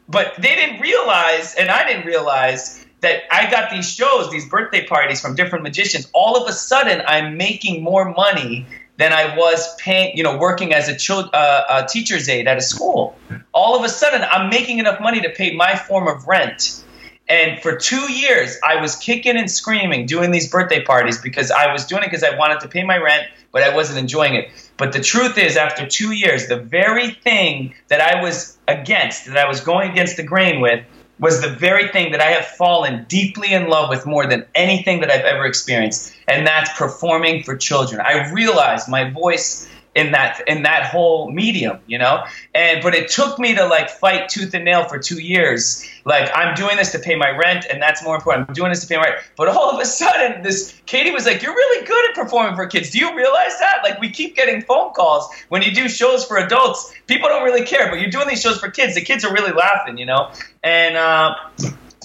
but 0.09 0.35
they 0.37 0.55
didn't 0.55 0.81
realize, 0.81 1.55
and 1.55 1.71
I 1.71 1.87
didn't 1.87 2.07
realize 2.07 2.85
that 3.01 3.23
I 3.31 3.51
got 3.51 3.71
these 3.71 3.91
shows, 3.91 4.31
these 4.31 4.49
birthday 4.49 4.87
parties 4.87 5.21
from 5.21 5.35
different 5.35 5.63
magicians. 5.63 6.09
All 6.13 6.37
of 6.37 6.49
a 6.49 6.53
sudden, 6.53 7.03
I'm 7.07 7.37
making 7.37 7.83
more 7.83 8.13
money 8.13 8.67
than 8.99 9.13
I 9.13 9.37
was 9.37 9.75
paying, 9.77 10.17
you 10.17 10.23
know, 10.23 10.39
working 10.39 10.73
as 10.73 10.89
a, 10.89 11.15
uh, 11.15 11.65
a 11.71 11.87
teacher's 11.87 12.29
aide 12.29 12.49
at 12.49 12.57
a 12.57 12.63
school. 12.63 13.17
All 13.53 13.77
of 13.77 13.85
a 13.85 13.89
sudden, 13.89 14.27
I'm 14.31 14.49
making 14.49 14.79
enough 14.79 15.01
money 15.01 15.21
to 15.21 15.31
pay 15.31 15.55
my 15.55 15.77
form 15.77 16.09
of 16.09 16.27
rent 16.27 16.83
and 17.29 17.61
for 17.61 17.77
two 17.77 18.13
years, 18.13 18.57
I 18.67 18.81
was 18.81 18.95
kicking 18.95 19.37
and 19.37 19.51
screaming 19.51 20.07
doing 20.07 20.31
these 20.31 20.49
birthday 20.49 20.83
parties 20.85 21.21
because 21.21 21.51
I 21.51 21.73
was 21.73 21.85
doing 21.85 22.03
it 22.03 22.07
because 22.07 22.23
I 22.23 22.37
wanted 22.37 22.61
to 22.61 22.69
pay 22.69 22.85
my 22.85 22.99
rent, 22.99 23.27
but 23.51 23.63
I 23.63 23.75
wasn't 23.75 23.99
enjoying 23.99 24.35
it. 24.35 24.49
But 24.77 24.93
the 24.93 25.01
truth 25.01 25.37
is, 25.37 25.57
after 25.57 25.87
two 25.87 26.13
years, 26.13 26.47
the 26.47 26.57
very 26.57 27.11
thing 27.11 27.75
that 27.89 28.01
I 28.01 28.23
was 28.23 28.59
against, 28.69 29.27
that 29.27 29.39
I 29.39 29.49
was 29.49 29.61
going 29.61 29.91
against 29.91 30.17
the 30.17 30.23
grain 30.23 30.61
with, 30.61 30.85
was 31.19 31.41
the 31.41 31.49
very 31.49 31.89
thing 31.89 32.13
that 32.13 32.21
I 32.21 32.27
have 32.27 32.47
fallen 32.47 33.07
deeply 33.09 33.53
in 33.53 33.69
love 33.69 33.89
with 33.89 34.07
more 34.07 34.27
than 34.27 34.45
anything 34.55 35.01
that 35.01 35.11
I've 35.11 35.25
ever 35.25 35.47
experienced. 35.47 36.15
And 36.29 36.47
that's 36.47 36.71
performing 36.79 37.43
for 37.43 37.57
children. 37.57 38.03
I 38.03 38.31
realized 38.33 38.89
my 38.89 39.11
voice 39.11 39.69
in 39.97 40.13
that 40.13 40.43
in 40.47 40.63
that 40.63 40.85
whole 40.85 41.31
medium, 41.33 41.81
you 41.87 41.99
know. 41.99 42.23
And 42.55 42.83
but 42.83 42.95
it 42.95 43.09
took 43.09 43.39
me 43.39 43.55
to 43.55 43.67
like 43.67 43.89
fight 43.89 44.29
tooth 44.29 44.53
and 44.53 44.65
nail 44.65 44.87
for 44.87 44.99
two 44.99 45.19
years. 45.19 45.85
Like 46.05 46.31
I'm 46.35 46.55
doing 46.55 46.77
this 46.77 46.93
to 46.93 46.99
pay 46.99 47.17
my 47.17 47.31
rent, 47.31 47.67
and 47.71 47.81
that's 47.81 48.05
more 48.05 48.15
important. 48.15 48.49
I'm 48.49 48.55
doing 48.55 48.69
this 48.69 48.83
to 48.83 48.87
pay 48.87 48.97
my 48.97 49.05
rent. 49.05 49.17
But 49.37 49.49
all 49.49 49.71
of 49.71 49.81
a 49.81 49.87
sudden, 49.87 50.43
this 50.43 50.79
Katie 50.85 51.11
was 51.11 51.25
like, 51.25 51.43
"You're 51.43 51.55
really 51.55 51.87
good 51.87 52.11
at 52.11 52.15
performing 52.15 52.55
for 52.55 52.67
kids. 52.67 52.91
Do 52.91 52.99
you 52.99 53.17
realize 53.17 53.59
that? 53.59 53.79
Like 53.83 53.99
we 53.99 54.11
keep 54.11 54.37
getting 54.37 54.61
phone 54.61 54.93
calls 54.93 55.29
when 55.49 55.63
you 55.63 55.75
do 55.75 55.89
shows 55.89 56.25
for 56.27 56.37
adults. 56.37 56.93
People 57.07 57.31
don't 57.31 57.43
really 57.43 57.65
care, 57.65 57.89
but 57.91 57.99
you're 57.99 58.11
doing 58.11 58.29
these 58.29 58.43
shows 58.43 58.61
for 58.61 58.71
kids. 58.71 58.95
The 58.95 59.01
kids 59.01 59.25
are 59.25 59.33
really 59.33 59.53
laughing, 59.53 59.97
you 59.97 60.05
know. 60.05 60.31
And 60.63 60.97
uh, 60.97 61.35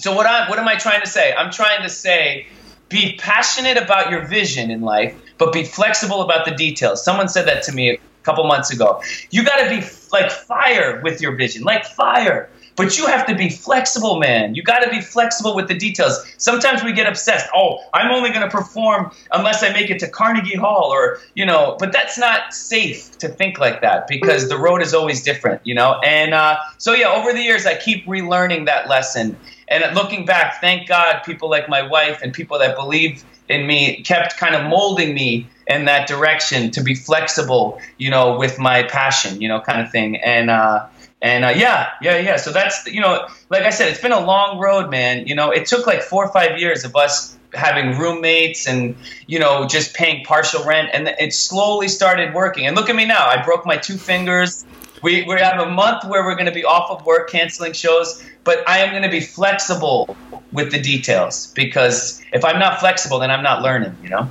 so 0.00 0.14
what 0.16 0.26
I 0.26 0.48
what 0.48 0.58
am 0.58 0.66
I 0.66 0.76
trying 0.76 1.02
to 1.02 1.08
say? 1.08 1.34
I'm 1.34 1.52
trying 1.52 1.82
to 1.82 1.90
say 1.90 2.46
be 2.92 3.16
passionate 3.18 3.76
about 3.76 4.10
your 4.10 4.26
vision 4.26 4.70
in 4.70 4.82
life, 4.82 5.14
but 5.38 5.52
be 5.52 5.64
flexible 5.64 6.22
about 6.22 6.44
the 6.44 6.52
details. 6.52 7.04
Someone 7.04 7.28
said 7.28 7.46
that 7.46 7.62
to 7.64 7.72
me 7.72 7.90
a 7.90 7.98
couple 8.22 8.44
months 8.46 8.70
ago. 8.70 9.02
You 9.30 9.44
got 9.44 9.64
to 9.64 9.68
be 9.68 9.84
like 10.12 10.30
fire 10.30 11.00
with 11.02 11.20
your 11.20 11.34
vision, 11.34 11.62
like 11.62 11.84
fire. 11.84 12.50
But 12.74 12.96
you 12.96 13.06
have 13.06 13.26
to 13.26 13.34
be 13.34 13.50
flexible, 13.50 14.18
man. 14.18 14.54
You 14.54 14.62
got 14.62 14.80
to 14.80 14.90
be 14.90 15.00
flexible 15.00 15.54
with 15.54 15.68
the 15.68 15.74
details. 15.74 16.24
Sometimes 16.38 16.82
we 16.82 16.92
get 16.92 17.06
obsessed. 17.06 17.46
Oh, 17.54 17.80
I'm 17.92 18.10
only 18.10 18.30
going 18.30 18.48
to 18.48 18.50
perform 18.50 19.12
unless 19.30 19.62
I 19.62 19.72
make 19.72 19.90
it 19.90 19.98
to 19.98 20.08
Carnegie 20.08 20.56
Hall 20.56 20.90
or, 20.90 21.18
you 21.34 21.44
know, 21.44 21.76
but 21.78 21.92
that's 21.92 22.18
not 22.18 22.54
safe 22.54 23.18
to 23.18 23.28
think 23.28 23.58
like 23.58 23.82
that 23.82 24.08
because 24.08 24.48
the 24.48 24.56
road 24.56 24.80
is 24.80 24.94
always 24.94 25.22
different, 25.22 25.60
you 25.64 25.74
know? 25.74 26.00
And 26.02 26.32
uh, 26.32 26.58
so, 26.78 26.94
yeah, 26.94 27.12
over 27.12 27.32
the 27.32 27.42
years, 27.42 27.66
I 27.66 27.76
keep 27.76 28.06
relearning 28.06 28.64
that 28.66 28.88
lesson. 28.88 29.36
And 29.72 29.94
looking 29.94 30.26
back, 30.26 30.60
thank 30.60 30.86
God 30.86 31.22
people 31.24 31.48
like 31.48 31.68
my 31.68 31.82
wife 31.82 32.20
and 32.22 32.32
people 32.32 32.58
that 32.58 32.76
believe 32.76 33.24
in 33.48 33.66
me 33.66 34.02
kept 34.02 34.36
kind 34.36 34.54
of 34.54 34.68
molding 34.68 35.14
me 35.14 35.46
in 35.66 35.86
that 35.86 36.06
direction 36.06 36.70
to 36.72 36.82
be 36.82 36.94
flexible, 36.94 37.80
you 37.98 38.10
know, 38.10 38.38
with 38.38 38.58
my 38.58 38.82
passion, 38.82 39.40
you 39.40 39.48
know, 39.48 39.60
kind 39.60 39.80
of 39.80 39.90
thing. 39.90 40.16
And, 40.16 40.50
uh, 40.50 40.86
and 41.22 41.44
uh, 41.44 41.52
yeah, 41.54 41.90
yeah, 42.02 42.18
yeah. 42.18 42.36
So 42.36 42.50
that's 42.50 42.84
you 42.86 43.00
know, 43.00 43.28
like 43.48 43.62
I 43.62 43.70
said, 43.70 43.88
it's 43.88 44.00
been 44.00 44.12
a 44.12 44.24
long 44.24 44.58
road, 44.58 44.90
man. 44.90 45.28
You 45.28 45.36
know, 45.36 45.52
it 45.52 45.66
took 45.66 45.86
like 45.86 46.02
four 46.02 46.26
or 46.26 46.32
five 46.32 46.58
years 46.58 46.84
of 46.84 46.96
us 46.96 47.38
having 47.54 47.96
roommates 47.96 48.66
and 48.66 48.96
you 49.28 49.38
know 49.38 49.66
just 49.68 49.94
paying 49.94 50.24
partial 50.24 50.64
rent, 50.64 50.90
and 50.92 51.14
it 51.20 51.32
slowly 51.32 51.86
started 51.86 52.34
working. 52.34 52.66
And 52.66 52.74
look 52.74 52.90
at 52.90 52.96
me 52.96 53.06
now. 53.06 53.24
I 53.24 53.40
broke 53.44 53.64
my 53.64 53.76
two 53.76 53.98
fingers. 53.98 54.64
We 55.02 55.22
we 55.22 55.38
have 55.40 55.60
a 55.60 55.70
month 55.70 56.04
where 56.04 56.24
we're 56.24 56.34
going 56.34 56.46
to 56.46 56.58
be 56.62 56.64
off 56.64 56.90
of 56.90 57.04
work, 57.04 57.30
canceling 57.30 57.72
shows. 57.72 58.22
But 58.44 58.68
I 58.68 58.78
am 58.78 58.90
going 58.90 59.02
to 59.02 59.08
be 59.08 59.20
flexible 59.20 60.16
with 60.52 60.72
the 60.72 60.80
details 60.80 61.52
because 61.54 62.20
if 62.32 62.44
I'm 62.44 62.58
not 62.58 62.80
flexible, 62.80 63.18
then 63.18 63.30
I'm 63.30 63.42
not 63.42 63.62
learning. 63.62 63.96
You 64.02 64.10
know. 64.10 64.30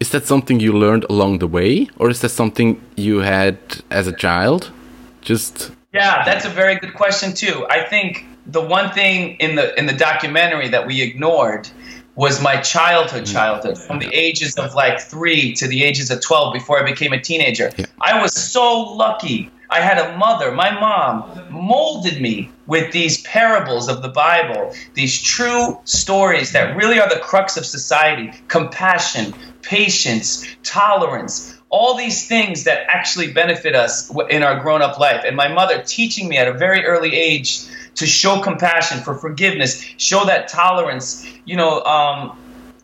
Is 0.00 0.10
that 0.10 0.26
something 0.26 0.60
you 0.60 0.72
learned 0.72 1.04
along 1.08 1.38
the 1.38 1.46
way, 1.46 1.88
or 1.96 2.10
is 2.10 2.20
that 2.22 2.30
something 2.30 2.80
you 2.96 3.18
had 3.20 3.56
as 3.90 4.06
a 4.06 4.12
child? 4.12 4.70
Just 5.20 5.70
yeah, 5.92 6.24
that's 6.24 6.44
a 6.44 6.48
very 6.48 6.76
good 6.76 6.94
question 6.94 7.32
too. 7.32 7.66
I 7.70 7.84
think 7.84 8.26
the 8.46 8.60
one 8.60 8.90
thing 8.90 9.36
in 9.36 9.54
the 9.54 9.78
in 9.78 9.86
the 9.86 9.92
documentary 9.92 10.68
that 10.68 10.86
we 10.86 11.02
ignored 11.02 11.68
was 12.16 12.42
my 12.42 12.56
childhood 12.60 13.24
mm. 13.24 13.32
childhood 13.32 13.78
from 13.78 13.98
the 13.98 14.12
ages 14.12 14.56
of 14.56 14.74
like 14.74 15.00
3 15.00 15.52
to 15.54 15.66
the 15.66 15.82
ages 15.82 16.10
of 16.10 16.20
12 16.20 16.52
before 16.52 16.80
I 16.80 16.84
became 16.84 17.12
a 17.12 17.20
teenager. 17.20 17.72
I 18.00 18.20
was 18.20 18.34
so 18.34 18.94
lucky. 18.94 19.50
I 19.74 19.80
had 19.80 19.98
a 19.98 20.16
mother, 20.16 20.52
my 20.52 20.70
mom 20.70 21.48
molded 21.50 22.20
me 22.20 22.48
with 22.64 22.92
these 22.92 23.20
parables 23.22 23.88
of 23.88 24.02
the 24.02 24.08
Bible, 24.08 24.72
these 24.94 25.20
true 25.20 25.80
stories 25.82 26.52
that 26.52 26.76
really 26.76 27.00
are 27.00 27.08
the 27.08 27.18
crux 27.18 27.56
of 27.56 27.66
society, 27.66 28.30
compassion, 28.46 29.34
patience, 29.62 30.46
tolerance, 30.62 31.58
all 31.70 31.96
these 31.96 32.28
things 32.28 32.64
that 32.64 32.86
actually 32.86 33.32
benefit 33.32 33.74
us 33.74 34.14
in 34.30 34.44
our 34.44 34.60
grown 34.60 34.80
up 34.80 35.00
life. 35.00 35.24
And 35.26 35.34
my 35.34 35.48
mother 35.48 35.82
teaching 35.82 36.28
me 36.28 36.36
at 36.36 36.46
a 36.46 36.52
very 36.52 36.84
early 36.84 37.16
age 37.16 37.66
to 37.96 38.06
show 38.06 38.40
compassion, 38.40 39.02
for 39.02 39.16
forgiveness, 39.16 39.84
show 39.96 40.24
that 40.26 40.46
tolerance. 40.46 41.26
You 41.44 41.56
know, 41.56 41.82
um, 41.82 42.38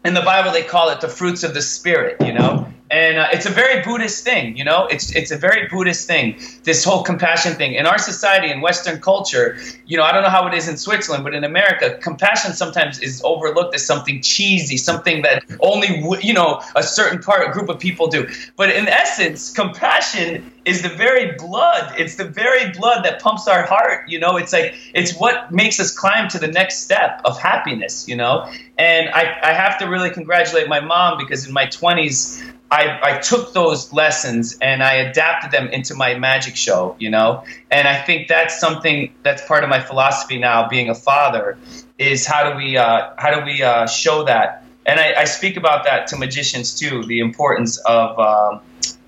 in 0.04 0.14
the 0.14 0.22
Bible, 0.22 0.50
they 0.50 0.64
call 0.64 0.88
it 0.90 1.00
the 1.00 1.08
fruits 1.08 1.44
of 1.44 1.54
the 1.54 1.62
Spirit, 1.62 2.16
you 2.20 2.32
know? 2.32 2.66
And 2.90 3.18
uh, 3.18 3.28
it's 3.32 3.46
a 3.46 3.50
very 3.50 3.82
Buddhist 3.82 4.24
thing, 4.24 4.56
you 4.56 4.64
know. 4.64 4.86
It's 4.86 5.14
it's 5.14 5.30
a 5.30 5.36
very 5.36 5.68
Buddhist 5.68 6.08
thing. 6.08 6.40
This 6.64 6.82
whole 6.82 7.02
compassion 7.04 7.54
thing 7.54 7.74
in 7.74 7.86
our 7.86 7.98
society 7.98 8.50
in 8.50 8.60
Western 8.60 9.00
culture, 9.00 9.56
you 9.86 9.96
know. 9.96 10.02
I 10.02 10.12
don't 10.12 10.22
know 10.22 10.28
how 10.28 10.46
it 10.48 10.54
is 10.54 10.68
in 10.68 10.76
Switzerland, 10.76 11.22
but 11.22 11.32
in 11.32 11.44
America, 11.44 11.96
compassion 12.02 12.52
sometimes 12.52 12.98
is 12.98 13.22
overlooked 13.24 13.74
as 13.76 13.86
something 13.86 14.20
cheesy, 14.22 14.76
something 14.76 15.22
that 15.22 15.44
only 15.60 16.02
you 16.20 16.34
know 16.34 16.60
a 16.74 16.82
certain 16.82 17.20
part 17.20 17.52
group 17.52 17.68
of 17.68 17.78
people 17.78 18.08
do. 18.08 18.28
But 18.56 18.70
in 18.70 18.88
essence, 18.88 19.52
compassion 19.52 20.50
is 20.64 20.82
the 20.82 20.88
very 20.88 21.32
blood. 21.32 21.94
It's 21.96 22.16
the 22.16 22.24
very 22.24 22.72
blood 22.72 23.04
that 23.04 23.22
pumps 23.22 23.46
our 23.46 23.62
heart. 23.62 24.08
You 24.08 24.18
know, 24.18 24.36
it's 24.36 24.52
like 24.52 24.74
it's 24.94 25.16
what 25.16 25.52
makes 25.52 25.78
us 25.78 25.96
climb 25.96 26.28
to 26.30 26.40
the 26.40 26.48
next 26.48 26.80
step 26.80 27.20
of 27.24 27.38
happiness. 27.38 28.08
You 28.08 28.16
know, 28.16 28.50
and 28.78 29.08
I 29.10 29.38
I 29.44 29.52
have 29.52 29.78
to 29.78 29.86
really 29.86 30.10
congratulate 30.10 30.68
my 30.68 30.80
mom 30.80 31.18
because 31.18 31.46
in 31.46 31.52
my 31.52 31.66
twenties 31.66 32.42
I, 32.70 33.00
I 33.02 33.18
took 33.18 33.52
those 33.52 33.92
lessons 33.92 34.56
and 34.62 34.82
I 34.82 34.94
adapted 34.94 35.50
them 35.50 35.68
into 35.68 35.94
my 35.94 36.14
magic 36.14 36.54
show, 36.54 36.94
you 37.00 37.10
know? 37.10 37.44
And 37.70 37.88
I 37.88 38.00
think 38.00 38.28
that's 38.28 38.60
something 38.60 39.12
that's 39.24 39.44
part 39.46 39.64
of 39.64 39.70
my 39.70 39.80
philosophy 39.80 40.38
now, 40.38 40.68
being 40.68 40.88
a 40.88 40.94
father, 40.94 41.58
is 41.98 42.26
how 42.26 42.48
do 42.48 42.56
we, 42.56 42.76
uh, 42.76 43.10
how 43.18 43.34
do 43.34 43.44
we 43.44 43.62
uh, 43.62 43.86
show 43.86 44.24
that? 44.24 44.64
And 44.86 45.00
I, 45.00 45.22
I, 45.22 45.24
speak 45.24 45.56
about 45.56 45.84
that 45.84 46.06
to 46.08 46.16
magicians 46.16 46.78
too, 46.78 47.04
the 47.04 47.20
importance 47.20 47.76
of, 47.78 48.18
um, 48.18 48.60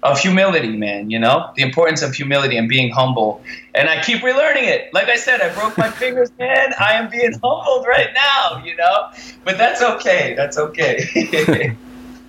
of 0.03 0.19
humility, 0.19 0.77
man, 0.77 1.11
you 1.11 1.21
know? 1.21 1.51
The 1.55 1.63
importance 1.63 2.03
of 2.03 2.15
humility 2.15 2.57
and 2.57 2.69
being 2.69 2.91
humble. 2.91 3.45
And 3.77 3.89
I 3.89 4.03
keep 4.03 4.23
relearning 4.23 4.65
it. 4.65 4.93
Like 4.93 5.09
I 5.09 5.17
said, 5.17 5.41
I 5.41 5.55
broke 5.55 5.79
my 5.79 5.89
fingers, 5.89 6.33
man. 6.39 6.73
I 6.81 6.95
am 6.95 7.09
being 7.09 7.33
humbled 7.33 7.87
right 7.87 8.11
now, 8.13 8.61
you 8.65 8.77
know? 8.77 9.11
But 9.45 9.57
that's 9.57 9.83
okay. 9.83 10.35
That's 10.35 10.59
okay. 10.59 11.77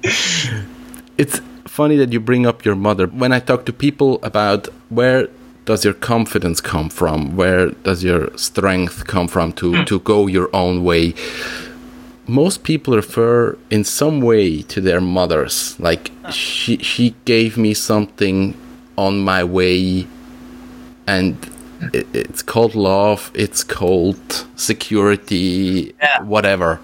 it's 1.18 1.42
funny 1.66 1.98
that 1.98 2.12
you 2.12 2.20
bring 2.20 2.46
up 2.46 2.66
your 2.66 2.76
mother. 2.76 3.08
When 3.08 3.32
I 3.32 3.40
talk 3.40 3.66
to 3.66 3.74
people 3.74 4.20
about 4.24 4.68
where 4.90 5.28
does 5.66 5.86
your 5.86 5.94
confidence 5.94 6.60
come 6.60 6.90
from, 6.90 7.36
where 7.36 7.70
does 7.70 8.04
your 8.04 8.36
strength 8.38 9.08
come 9.08 9.28
from 9.28 9.54
to, 9.54 9.72
mm. 9.72 9.86
to 9.88 10.00
go 10.00 10.28
your 10.28 10.50
own 10.54 10.84
way, 10.84 11.14
most 12.28 12.64
people 12.64 12.96
refer 12.96 13.58
in 13.70 13.84
some 13.84 14.22
way 14.22 14.62
to 14.64 14.82
their 14.82 15.02
mothers. 15.02 15.78
Like 15.80 16.12
she 16.32 16.78
she 16.78 17.16
gave 17.26 17.58
me 17.58 17.74
something 17.74 18.56
on 18.98 19.20
my 19.20 19.44
way, 19.44 20.08
and 21.06 21.38
it, 21.94 22.08
it's 22.14 22.42
called 22.42 22.76
love. 22.76 23.32
It's 23.34 23.64
called 23.64 24.46
security. 24.56 25.94
Yeah. 26.02 26.22
Whatever. 26.22 26.80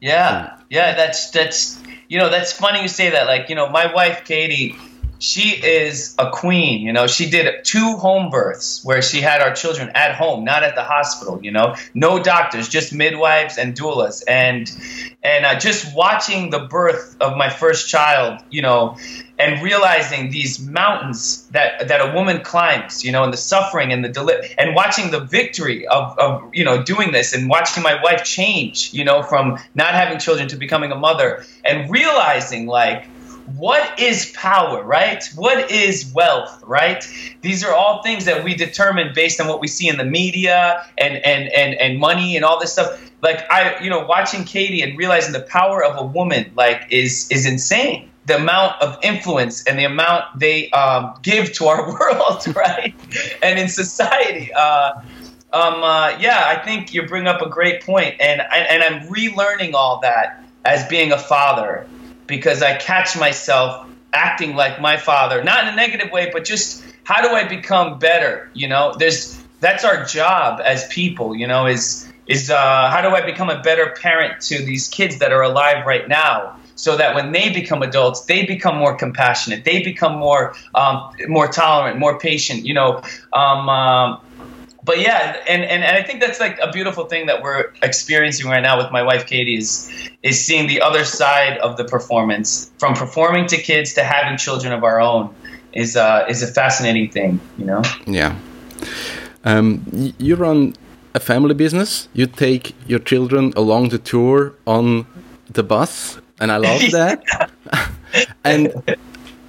Yeah, 0.00 0.56
yeah. 0.68 0.94
That's 0.94 1.30
that's 1.30 1.80
you 2.08 2.18
know, 2.18 2.30
that's 2.30 2.52
funny 2.52 2.82
you 2.82 2.88
say 2.88 3.10
that. 3.10 3.26
Like, 3.26 3.48
you 3.48 3.54
know, 3.54 3.68
my 3.68 3.92
wife, 3.92 4.24
Katie, 4.24 4.76
she 5.18 5.50
is 5.50 6.14
a 6.18 6.30
queen. 6.30 6.82
You 6.82 6.92
know, 6.92 7.06
she 7.06 7.28
did 7.28 7.64
two 7.64 7.96
home 7.96 8.30
births 8.30 8.84
where 8.84 9.02
she 9.02 9.20
had 9.20 9.40
our 9.40 9.52
children 9.52 9.90
at 9.94 10.14
home, 10.14 10.44
not 10.44 10.62
at 10.62 10.74
the 10.74 10.82
hospital. 10.82 11.40
You 11.42 11.50
know, 11.50 11.74
no 11.94 12.22
doctors, 12.22 12.68
just 12.68 12.92
midwives 12.92 13.58
and 13.58 13.74
doulas, 13.74 14.22
and 14.26 14.70
and 15.22 15.44
uh, 15.44 15.58
just 15.58 15.94
watching 15.94 16.50
the 16.50 16.60
birth 16.60 17.16
of 17.20 17.36
my 17.36 17.50
first 17.50 17.88
child. 17.88 18.40
You 18.50 18.62
know, 18.62 18.96
and 19.38 19.62
realizing 19.62 20.30
these 20.30 20.60
mountains 20.60 21.46
that 21.48 21.88
that 21.88 22.00
a 22.00 22.12
woman 22.14 22.40
climbs, 22.42 23.04
you 23.04 23.12
know, 23.12 23.24
and 23.24 23.32
the 23.32 23.38
suffering 23.38 23.92
and 23.92 24.04
the 24.04 24.08
deli- 24.08 24.54
and 24.56 24.74
watching 24.74 25.10
the 25.10 25.20
victory 25.20 25.86
of, 25.86 26.16
of 26.18 26.48
you 26.52 26.64
know 26.64 26.82
doing 26.82 27.12
this 27.12 27.32
and 27.32 27.48
watching 27.48 27.82
my 27.82 28.00
wife 28.02 28.24
change, 28.24 28.92
you 28.92 29.04
know, 29.04 29.22
from 29.22 29.58
not 29.74 29.94
having 29.94 30.18
children 30.18 30.48
to 30.48 30.56
becoming 30.56 30.92
a 30.92 30.96
mother 30.96 31.44
and 31.64 31.90
realizing 31.90 32.66
like 32.66 33.08
what 33.56 33.98
is 33.98 34.32
power, 34.36 34.82
right? 34.82 35.24
What 35.34 35.70
is 35.70 36.12
wealth, 36.14 36.62
right? 36.66 37.04
These 37.40 37.64
are 37.64 37.72
all 37.72 38.02
things 38.02 38.24
that 38.26 38.44
we 38.44 38.54
determine 38.54 39.12
based 39.14 39.40
on 39.40 39.48
what 39.48 39.60
we 39.60 39.68
see 39.68 39.88
in 39.88 39.96
the 39.96 40.04
media 40.04 40.84
and 40.98 41.16
and 41.16 41.48
and 41.48 41.74
and 41.74 41.98
money 41.98 42.36
and 42.36 42.44
all 42.44 42.60
this 42.60 42.72
stuff. 42.72 43.10
Like 43.22 43.50
I, 43.50 43.82
you 43.82 43.90
know, 43.90 44.04
watching 44.04 44.44
Katie 44.44 44.82
and 44.82 44.98
realizing 44.98 45.32
the 45.32 45.40
power 45.40 45.84
of 45.84 45.98
a 45.98 46.04
woman 46.04 46.50
like 46.56 46.86
is 46.90 47.28
is 47.30 47.46
insane. 47.46 48.10
The 48.26 48.36
amount 48.36 48.82
of 48.82 48.98
influence 49.02 49.66
and 49.66 49.78
the 49.78 49.84
amount 49.84 50.38
they 50.38 50.70
um, 50.70 51.14
give 51.22 51.52
to 51.54 51.66
our 51.66 51.90
world, 51.92 52.46
right? 52.54 52.94
and 53.42 53.58
in 53.58 53.68
society. 53.68 54.52
Uh, 54.52 55.00
um, 55.50 55.82
uh, 55.82 56.14
yeah, 56.20 56.44
I 56.46 56.62
think 56.62 56.92
you 56.92 57.06
bring 57.06 57.26
up 57.26 57.40
a 57.40 57.48
great 57.48 57.82
point, 57.82 58.16
and 58.20 58.42
and 58.42 58.82
I'm 58.82 59.08
relearning 59.08 59.72
all 59.72 60.00
that 60.00 60.44
as 60.66 60.86
being 60.88 61.12
a 61.12 61.18
father 61.18 61.86
because 62.28 62.62
I 62.62 62.76
catch 62.76 63.18
myself 63.18 63.88
acting 64.12 64.54
like 64.54 64.80
my 64.80 64.96
father, 64.96 65.42
not 65.42 65.66
in 65.66 65.72
a 65.72 65.76
negative 65.76 66.12
way, 66.12 66.30
but 66.32 66.44
just 66.44 66.84
how 67.02 67.22
do 67.22 67.34
I 67.34 67.44
become 67.44 67.98
better? 67.98 68.50
You 68.54 68.68
know, 68.68 68.94
there's 68.96 69.42
that's 69.60 69.84
our 69.84 70.04
job 70.04 70.60
as 70.64 70.86
people. 70.88 71.34
You 71.34 71.46
know, 71.46 71.66
is 71.66 72.10
is 72.26 72.50
uh, 72.50 72.90
how 72.90 73.00
do 73.02 73.08
I 73.08 73.22
become 73.22 73.50
a 73.50 73.60
better 73.62 73.94
parent 74.00 74.42
to 74.42 74.64
these 74.64 74.88
kids 74.88 75.18
that 75.18 75.32
are 75.32 75.42
alive 75.42 75.86
right 75.86 76.06
now? 76.06 76.56
So 76.76 76.96
that 76.96 77.16
when 77.16 77.32
they 77.32 77.52
become 77.52 77.82
adults, 77.82 78.26
they 78.26 78.46
become 78.46 78.76
more 78.76 78.94
compassionate, 78.94 79.64
they 79.64 79.82
become 79.82 80.16
more 80.16 80.54
um, 80.76 81.10
more 81.26 81.48
tolerant, 81.48 81.98
more 81.98 82.20
patient. 82.20 82.64
You 82.64 82.74
know, 82.74 83.02
um, 83.32 83.68
um, 83.68 84.20
but 84.88 85.00
yeah, 85.00 85.36
and, 85.46 85.62
and, 85.64 85.84
and 85.84 85.94
I 85.98 86.02
think 86.02 86.18
that's 86.20 86.40
like 86.40 86.58
a 86.60 86.72
beautiful 86.72 87.04
thing 87.04 87.26
that 87.26 87.42
we're 87.42 87.72
experiencing 87.82 88.46
right 88.48 88.62
now 88.62 88.78
with 88.78 88.90
my 88.90 89.02
wife 89.02 89.26
Katie 89.26 89.58
is 89.58 89.70
is 90.22 90.42
seeing 90.42 90.66
the 90.66 90.80
other 90.80 91.04
side 91.04 91.58
of 91.58 91.76
the 91.76 91.84
performance 91.84 92.70
from 92.78 92.94
performing 92.94 93.46
to 93.48 93.58
kids 93.58 93.92
to 93.98 94.02
having 94.02 94.38
children 94.38 94.72
of 94.72 94.82
our 94.84 94.98
own 94.98 95.34
is 95.74 95.94
uh, 95.94 96.24
is 96.26 96.42
a 96.42 96.46
fascinating 96.46 97.10
thing, 97.10 97.38
you 97.58 97.66
know. 97.66 97.82
Yeah. 98.06 98.34
Um, 99.44 99.84
you 100.18 100.36
run 100.36 100.72
a 101.14 101.20
family 101.20 101.54
business. 101.54 102.08
You 102.14 102.26
take 102.26 102.74
your 102.86 103.00
children 103.00 103.52
along 103.56 103.90
the 103.90 103.98
tour 103.98 104.54
on 104.66 105.06
the 105.52 105.62
bus, 105.62 106.18
and 106.40 106.50
I 106.50 106.56
love 106.56 106.90
that. 106.98 107.16
and 108.42 108.72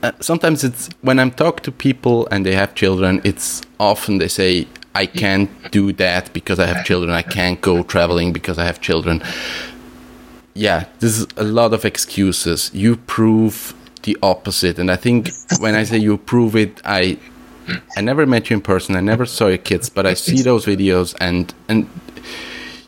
uh, 0.03 0.11
sometimes 0.19 0.65
it's 0.65 0.89
when 0.99 1.17
I'm 1.17 1.31
talking 1.31 1.63
to 1.63 1.71
people 1.71 2.27
and 2.29 2.45
they 2.45 2.55
have 2.55 2.75
children, 2.75 3.21
it's 3.23 3.61
often 3.79 4.17
they 4.17 4.27
say, 4.27 4.67
I 4.95 5.05
can't 5.05 5.49
do 5.71 5.93
that 5.93 6.33
because 6.33 6.59
I 6.59 6.65
have 6.65 6.85
children. 6.85 7.11
I 7.11 7.21
can't 7.21 7.61
go 7.61 7.83
traveling 7.83 8.33
because 8.33 8.57
I 8.57 8.65
have 8.65 8.81
children. 8.81 9.23
Yeah, 10.53 10.85
there's 10.99 11.27
a 11.37 11.43
lot 11.43 11.73
of 11.73 11.85
excuses. 11.85 12.71
You 12.73 12.97
prove 12.97 13.73
the 14.03 14.17
opposite, 14.23 14.79
and 14.79 14.91
I 14.91 14.95
think 14.95 15.29
when 15.59 15.75
I 15.75 15.83
say 15.83 15.97
you 15.97 16.17
prove 16.17 16.55
it, 16.55 16.81
I 16.83 17.17
I 17.95 18.01
never 18.01 18.25
met 18.25 18.49
you 18.49 18.55
in 18.55 18.61
person. 18.61 18.95
I 18.95 19.01
never 19.01 19.25
saw 19.25 19.47
your 19.47 19.57
kids, 19.57 19.89
but 19.89 20.05
I 20.05 20.15
see 20.15 20.41
those 20.41 20.65
videos, 20.65 21.15
and 21.19 21.53
and 21.67 21.87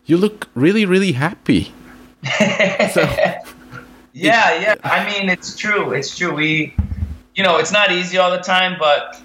you 0.06 0.18
look 0.18 0.50
really 0.56 0.86
really 0.86 1.12
happy. 1.12 1.72
so, 2.94 3.02
yeah, 4.14 4.60
yeah. 4.60 4.76
I 4.84 5.06
mean, 5.06 5.30
it's 5.30 5.56
true. 5.56 5.92
It's 5.92 6.18
true. 6.18 6.34
We, 6.34 6.76
you 7.36 7.44
know, 7.44 7.58
it's 7.58 7.72
not 7.72 7.92
easy 7.92 8.18
all 8.18 8.32
the 8.32 8.40
time, 8.40 8.78
but 8.80 9.20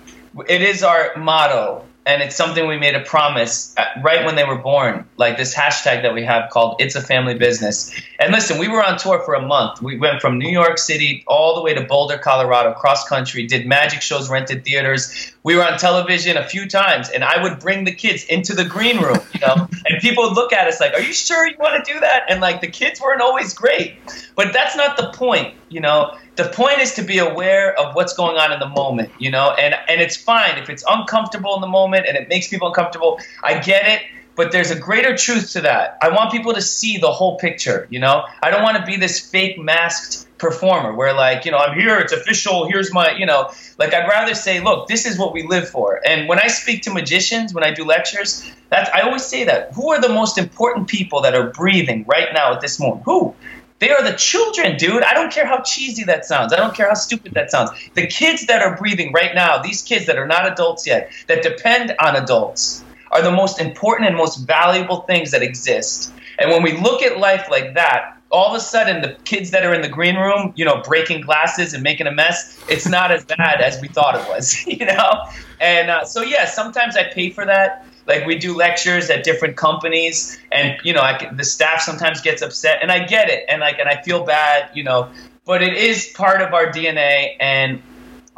it 0.49 0.62
is 0.62 0.83
our 0.83 1.12
motto 1.16 1.85
and 2.06 2.22
it's 2.22 2.36
something 2.36 2.66
we 2.66 2.78
made 2.78 2.94
a 2.94 3.00
promise 3.00 3.75
uh, 3.76 3.84
right 4.02 4.25
when 4.25 4.36
they 4.36 4.44
were 4.44 4.56
born 4.56 5.04
like 5.16 5.36
this 5.36 5.54
hashtag 5.54 6.02
that 6.02 6.14
we 6.14 6.25
have 6.25 6.48
called 6.50 6.76
it's 6.78 6.94
a 6.94 7.02
family 7.02 7.34
business. 7.34 7.92
And 8.18 8.32
listen 8.32 8.58
we 8.58 8.68
were 8.68 8.82
on 8.82 8.96
tour 8.96 9.20
for 9.20 9.34
a 9.34 9.42
month. 9.42 9.82
We 9.82 9.98
went 9.98 10.22
from 10.22 10.38
new 10.38 10.48
york 10.48 10.78
city 10.78 11.25
all 11.26 11.56
the 11.56 11.62
way 11.62 11.75
to 11.75 11.82
boulder 11.82 12.16
colorado 12.16 12.72
cross 12.72 13.06
country 13.06 13.46
did 13.46 13.66
magic 13.66 14.00
shows 14.00 14.30
rented 14.30 14.64
theaters. 14.64 15.32
We 15.42 15.56
were 15.56 15.64
on 15.64 15.78
television 15.78 16.36
a 16.36 16.48
few 16.48 16.68
times 16.68 17.10
and 17.10 17.25
i 17.25 17.42
would 17.42 17.58
bring 17.58 17.84
the 17.84 17.92
kids 17.92 18.25
into 18.25 18.54
the 18.54 18.64
green 18.64 19.00
room 19.02 19.18
you 19.34 19.40
know? 19.40 19.68
And 19.88 20.00
people 20.00 20.25
would 20.25 20.34
look 20.34 20.52
at 20.52 20.66
us 20.66 20.80
like 20.80 20.94
are 20.94 21.00
you 21.00 21.12
sure 21.12 21.46
you 21.46 21.56
want 21.58 21.84
to 21.84 21.92
do 21.92 22.00
that? 22.00 22.25
And 22.28 22.40
like 22.40 22.60
the 22.60 22.68
kids 22.68 23.00
weren't 23.00 23.20
always 23.20 23.54
great. 23.54 23.96
But 24.34 24.52
that's 24.52 24.76
not 24.76 24.96
the 24.96 25.10
point 25.12 25.54
you 25.68 25.80
know 25.80 26.16
the 26.37 26.44
point 26.44 26.78
is 26.80 26.94
to 26.94 27.02
be 27.02 27.18
aware 27.18 27.78
of 27.78 27.94
what's 27.94 28.12
going 28.12 28.37
on 28.37 28.52
in 28.52 28.61
the 28.61 28.68
moment, 28.68 29.11
you 29.18 29.30
know, 29.30 29.52
and 29.52 29.75
and 29.88 30.00
it's 30.00 30.16
fine 30.16 30.58
if 30.58 30.68
it's 30.68 30.85
uncomfortable 30.88 31.54
in 31.54 31.61
the 31.61 31.66
moment 31.66 32.06
and 32.06 32.16
it 32.16 32.28
makes 32.28 32.49
people 32.49 32.68
uncomfortable. 32.68 33.18
I 33.42 33.58
get 33.58 33.87
it, 33.87 34.02
but 34.37 34.52
there's 34.52 34.70
a 34.70 34.78
greater 34.78 35.16
truth 35.16 35.52
to 35.52 35.62
that. 35.62 35.99
I 36.02 36.11
want 36.11 36.30
people 36.30 36.52
to 36.52 36.61
see 36.61 36.99
the 36.99 37.11
whole 37.11 37.38
picture, 37.38 37.88
you 37.90 37.99
know. 37.99 38.25
I 38.42 38.50
don't 38.50 38.62
want 38.62 38.76
to 38.76 38.85
be 38.85 38.96
this 38.96 39.18
fake 39.18 39.58
masked 39.58 40.26
performer 40.38 40.92
where 40.94 41.14
like, 41.14 41.46
you 41.46 41.50
know, 41.50 41.56
I'm 41.56 41.78
here, 41.78 41.99
it's 41.99 42.12
official, 42.12 42.68
here's 42.68 42.92
my, 42.92 43.12
you 43.16 43.25
know, 43.25 43.50
like 43.78 43.94
I'd 43.94 44.06
rather 44.06 44.35
say, 44.35 44.61
look, 44.61 44.88
this 44.88 45.06
is 45.06 45.18
what 45.18 45.32
we 45.32 45.46
live 45.46 45.68
for. 45.68 46.00
And 46.06 46.28
when 46.28 46.38
I 46.38 46.49
speak 46.49 46.82
to 46.82 46.92
magicians, 46.92 47.54
when 47.54 47.64
I 47.64 47.73
do 47.73 47.85
lectures, 47.85 48.44
that's 48.68 48.90
I 48.90 49.00
always 49.00 49.25
say 49.25 49.44
that. 49.44 49.73
Who 49.73 49.90
are 49.92 50.00
the 50.00 50.11
most 50.11 50.37
important 50.37 50.88
people 50.88 51.23
that 51.23 51.35
are 51.35 51.49
breathing 51.50 52.04
right 52.06 52.28
now 52.35 52.52
at 52.52 52.61
this 52.61 52.78
moment? 52.78 53.04
Who? 53.06 53.35
They 53.78 53.90
are 53.90 54.02
the 54.02 54.16
children, 54.16 54.76
dude. 54.78 55.02
I 55.02 55.12
don't 55.12 55.30
care 55.30 55.47
how 55.47 55.61
cheesy 55.61 56.04
that 56.04 56.25
sounds. 56.25 56.52
I 56.52 56.56
don't 56.56 56.75
care 56.75 56.88
how 56.88 56.95
stupid 56.95 57.35
that 57.35 57.50
sounds. 57.50 57.71
The 57.95 58.06
kids 58.06 58.47
that 58.47 58.62
are 58.62 58.76
breathing 58.76 59.12
right 59.12 59.35
now, 59.35 59.61
these 59.61 59.83
kids 59.83 60.06
that 60.06 60.16
are 60.16 60.26
not 60.26 60.50
adults 60.50 60.87
yet, 60.87 61.11
that 61.26 61.42
depend 61.42 61.95
on 62.00 62.16
adults, 62.16 62.85
are 63.12 63.23
the 63.23 63.30
most 63.30 63.61
important 63.61 64.09
and 64.09 64.16
most 64.16 64.38
valuable 64.47 65.02
things 65.02 65.30
that 65.30 65.42
exist. 65.42 66.12
And 66.38 66.50
when 66.50 66.62
we 66.62 66.78
look 66.78 67.02
at 67.02 67.18
life 67.18 67.49
like 67.50 67.75
that, 67.75 68.16
all 68.30 68.49
of 68.49 68.54
a 68.56 68.61
sudden 68.61 69.02
the 69.02 69.16
kids 69.25 69.50
that 69.52 69.64
are 69.64 69.73
in 69.73 69.83
the 69.83 69.88
green 69.88 70.16
room, 70.16 70.52
you 70.56 70.64
know, 70.64 70.83
breaking 70.83 71.21
glasses 71.21 71.75
and 71.75 71.83
making 71.83 72.06
a 72.06 72.12
mess, 72.12 72.59
it's 72.68 72.88
not 72.88 73.12
as 73.12 73.25
bad 73.25 73.61
as 73.61 73.80
we 73.80 73.88
thought 73.88 74.16
it 74.16 74.28
was, 74.28 74.66
you 74.66 74.85
know? 74.85 75.25
And 75.61 75.90
uh, 75.90 76.04
so, 76.04 76.23
yeah, 76.23 76.47
sometimes 76.47 76.97
I 76.97 77.04
pay 77.04 77.30
for 77.30 77.45
that 77.45 77.87
like 78.06 78.26
we 78.26 78.38
do 78.38 78.54
lectures 78.56 79.10
at 79.10 79.25
different 79.25 79.56
companies 79.56 80.38
and 80.52 80.78
you 80.84 80.92
know 80.92 81.00
I, 81.00 81.30
the 81.34 81.44
staff 81.44 81.80
sometimes 81.80 82.20
gets 82.20 82.42
upset 82.42 82.78
and 82.82 82.90
i 82.90 83.04
get 83.04 83.28
it 83.28 83.44
and 83.48 83.60
like 83.60 83.78
and 83.78 83.88
i 83.88 84.00
feel 84.02 84.25
bad 84.25 84.70
you 84.75 84.84
know 84.84 85.10
but 85.44 85.62
it 85.62 85.75
is 85.75 86.12
part 86.16 86.42
of 86.42 86.54
our 86.54 86.66
dna 86.66 87.36
and 87.40 87.82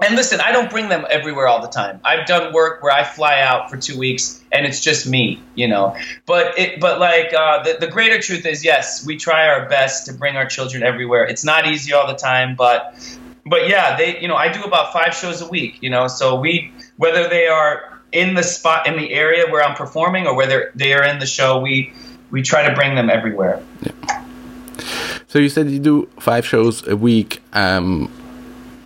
and 0.03 0.17
listen 0.17 0.41
i 0.41 0.53
don't 0.53 0.71
bring 0.71 0.89
them 0.89 1.07
everywhere 1.11 1.47
all 1.49 1.61
the 1.61 1.69
time. 1.69 2.01
I've 2.05 2.27
done 2.27 2.53
work 2.53 2.83
where 2.83 2.93
i 2.93 3.05
fly 3.05 3.41
out 3.41 3.71
for 3.71 3.77
two 3.77 3.99
weeks 3.99 4.43
and 4.53 4.67
it's 4.67 4.81
just 4.81 5.07
me 5.07 5.43
you 5.55 5.69
know 5.69 5.97
but 6.27 6.59
it 6.59 6.81
but 6.81 6.99
like 6.99 7.33
uh, 7.35 7.63
the, 7.63 7.77
the 7.81 7.89
greater 7.89 8.21
truth 8.21 8.47
is 8.47 8.65
yes 8.65 9.05
we 9.05 9.17
try 9.17 9.49
our 9.49 9.69
best 9.69 10.07
to 10.07 10.13
bring 10.13 10.37
our 10.37 10.47
children 10.47 10.83
everywhere. 10.83 11.27
It's 11.27 11.45
not 11.45 11.67
easy 11.67 11.93
all 11.93 12.07
the 12.07 12.15
time 12.15 12.57
but 12.57 12.95
but 13.45 13.69
yeah 13.69 13.97
they 13.97 14.21
you 14.21 14.29
know 14.29 14.37
i 14.37 14.51
do 14.51 14.63
about 14.63 14.93
five 14.93 15.15
shows 15.15 15.41
a 15.41 15.49
week 15.49 15.79
you 15.81 15.91
know 15.91 16.07
so 16.07 16.39
we 16.39 16.71
whether 16.97 17.29
they 17.29 17.47
are 17.47 17.98
in 18.13 18.35
the 18.35 18.43
spot 18.43 18.87
in 18.87 18.97
the 18.97 19.13
area 19.13 19.47
where 19.51 19.63
I'm 19.63 19.75
performing 19.75 20.27
or 20.27 20.35
whether 20.35 20.73
they 20.75 20.95
are 20.95 21.05
in 21.05 21.19
the 21.19 21.27
show, 21.27 21.61
we 21.61 21.93
we 22.31 22.43
try 22.43 22.69
to 22.69 22.75
bring 22.75 22.95
them 22.95 23.11
everywhere. 23.11 23.63
Yeah. 23.83 24.25
So 25.27 25.39
you 25.39 25.49
said 25.49 25.71
you 25.71 25.79
do 25.79 26.09
five 26.19 26.47
shows 26.47 26.87
a 26.87 26.97
week. 26.97 27.43
Um, 27.53 28.11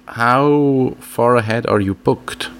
how 0.07 0.97
far 1.01 1.37
ahead 1.37 1.67
are 1.67 1.81
you 1.81 1.95
booked? 1.95 2.51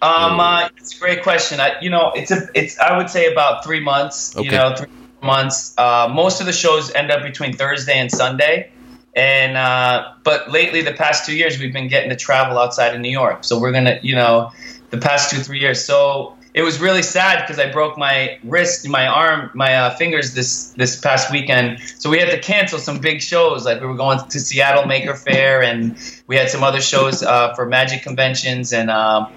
Um, 0.00 0.38
uh, 0.38 0.68
it's 0.76 0.96
a 0.96 1.00
great 1.00 1.22
question. 1.22 1.58
I, 1.58 1.76
you 1.80 1.90
know, 1.90 2.12
it's 2.14 2.30
a, 2.30 2.48
it's 2.54 2.78
I 2.78 2.96
would 2.96 3.10
say 3.10 3.32
about 3.32 3.64
three 3.64 3.80
months. 3.80 4.36
Okay. 4.36 4.46
You 4.46 4.52
know, 4.52 4.76
three 4.76 4.88
months. 5.22 5.74
Uh, 5.76 6.08
most 6.12 6.40
of 6.40 6.46
the 6.46 6.52
shows 6.52 6.92
end 6.92 7.10
up 7.10 7.22
between 7.22 7.56
Thursday 7.56 7.98
and 7.98 8.10
Sunday, 8.10 8.70
and 9.14 9.56
uh, 9.56 10.12
but 10.22 10.50
lately, 10.50 10.82
the 10.82 10.92
past 10.92 11.26
two 11.26 11.36
years, 11.36 11.58
we've 11.58 11.72
been 11.72 11.88
getting 11.88 12.10
to 12.10 12.16
travel 12.16 12.58
outside 12.58 12.94
of 12.94 13.00
New 13.00 13.10
York. 13.10 13.42
So 13.44 13.58
we're 13.58 13.72
gonna, 13.72 13.98
you 14.02 14.14
know, 14.14 14.52
the 14.90 14.98
past 14.98 15.30
two 15.30 15.38
three 15.38 15.60
years. 15.60 15.84
So 15.84 16.34
it 16.54 16.62
was 16.62 16.80
really 16.80 17.02
sad 17.02 17.40
because 17.40 17.58
I 17.58 17.70
broke 17.70 17.98
my 17.98 18.38
wrist, 18.42 18.88
my 18.88 19.06
arm, 19.06 19.50
my 19.54 19.74
uh, 19.74 19.96
fingers 19.96 20.34
this 20.34 20.70
this 20.70 20.98
past 21.00 21.30
weekend. 21.30 21.80
So 21.98 22.10
we 22.10 22.18
had 22.18 22.30
to 22.30 22.40
cancel 22.40 22.78
some 22.78 22.98
big 22.98 23.20
shows. 23.20 23.64
Like 23.64 23.80
we 23.80 23.86
were 23.86 23.96
going 23.96 24.18
to 24.18 24.40
Seattle 24.40 24.86
Maker 24.86 25.14
Faire 25.14 25.62
and 25.62 25.96
we 26.28 26.36
had 26.36 26.50
some 26.50 26.62
other 26.62 26.82
shows 26.82 27.22
uh, 27.22 27.54
for 27.54 27.64
Magic 27.64 28.02
conventions. 28.02 28.72
And 28.74 28.90
um, 28.90 29.28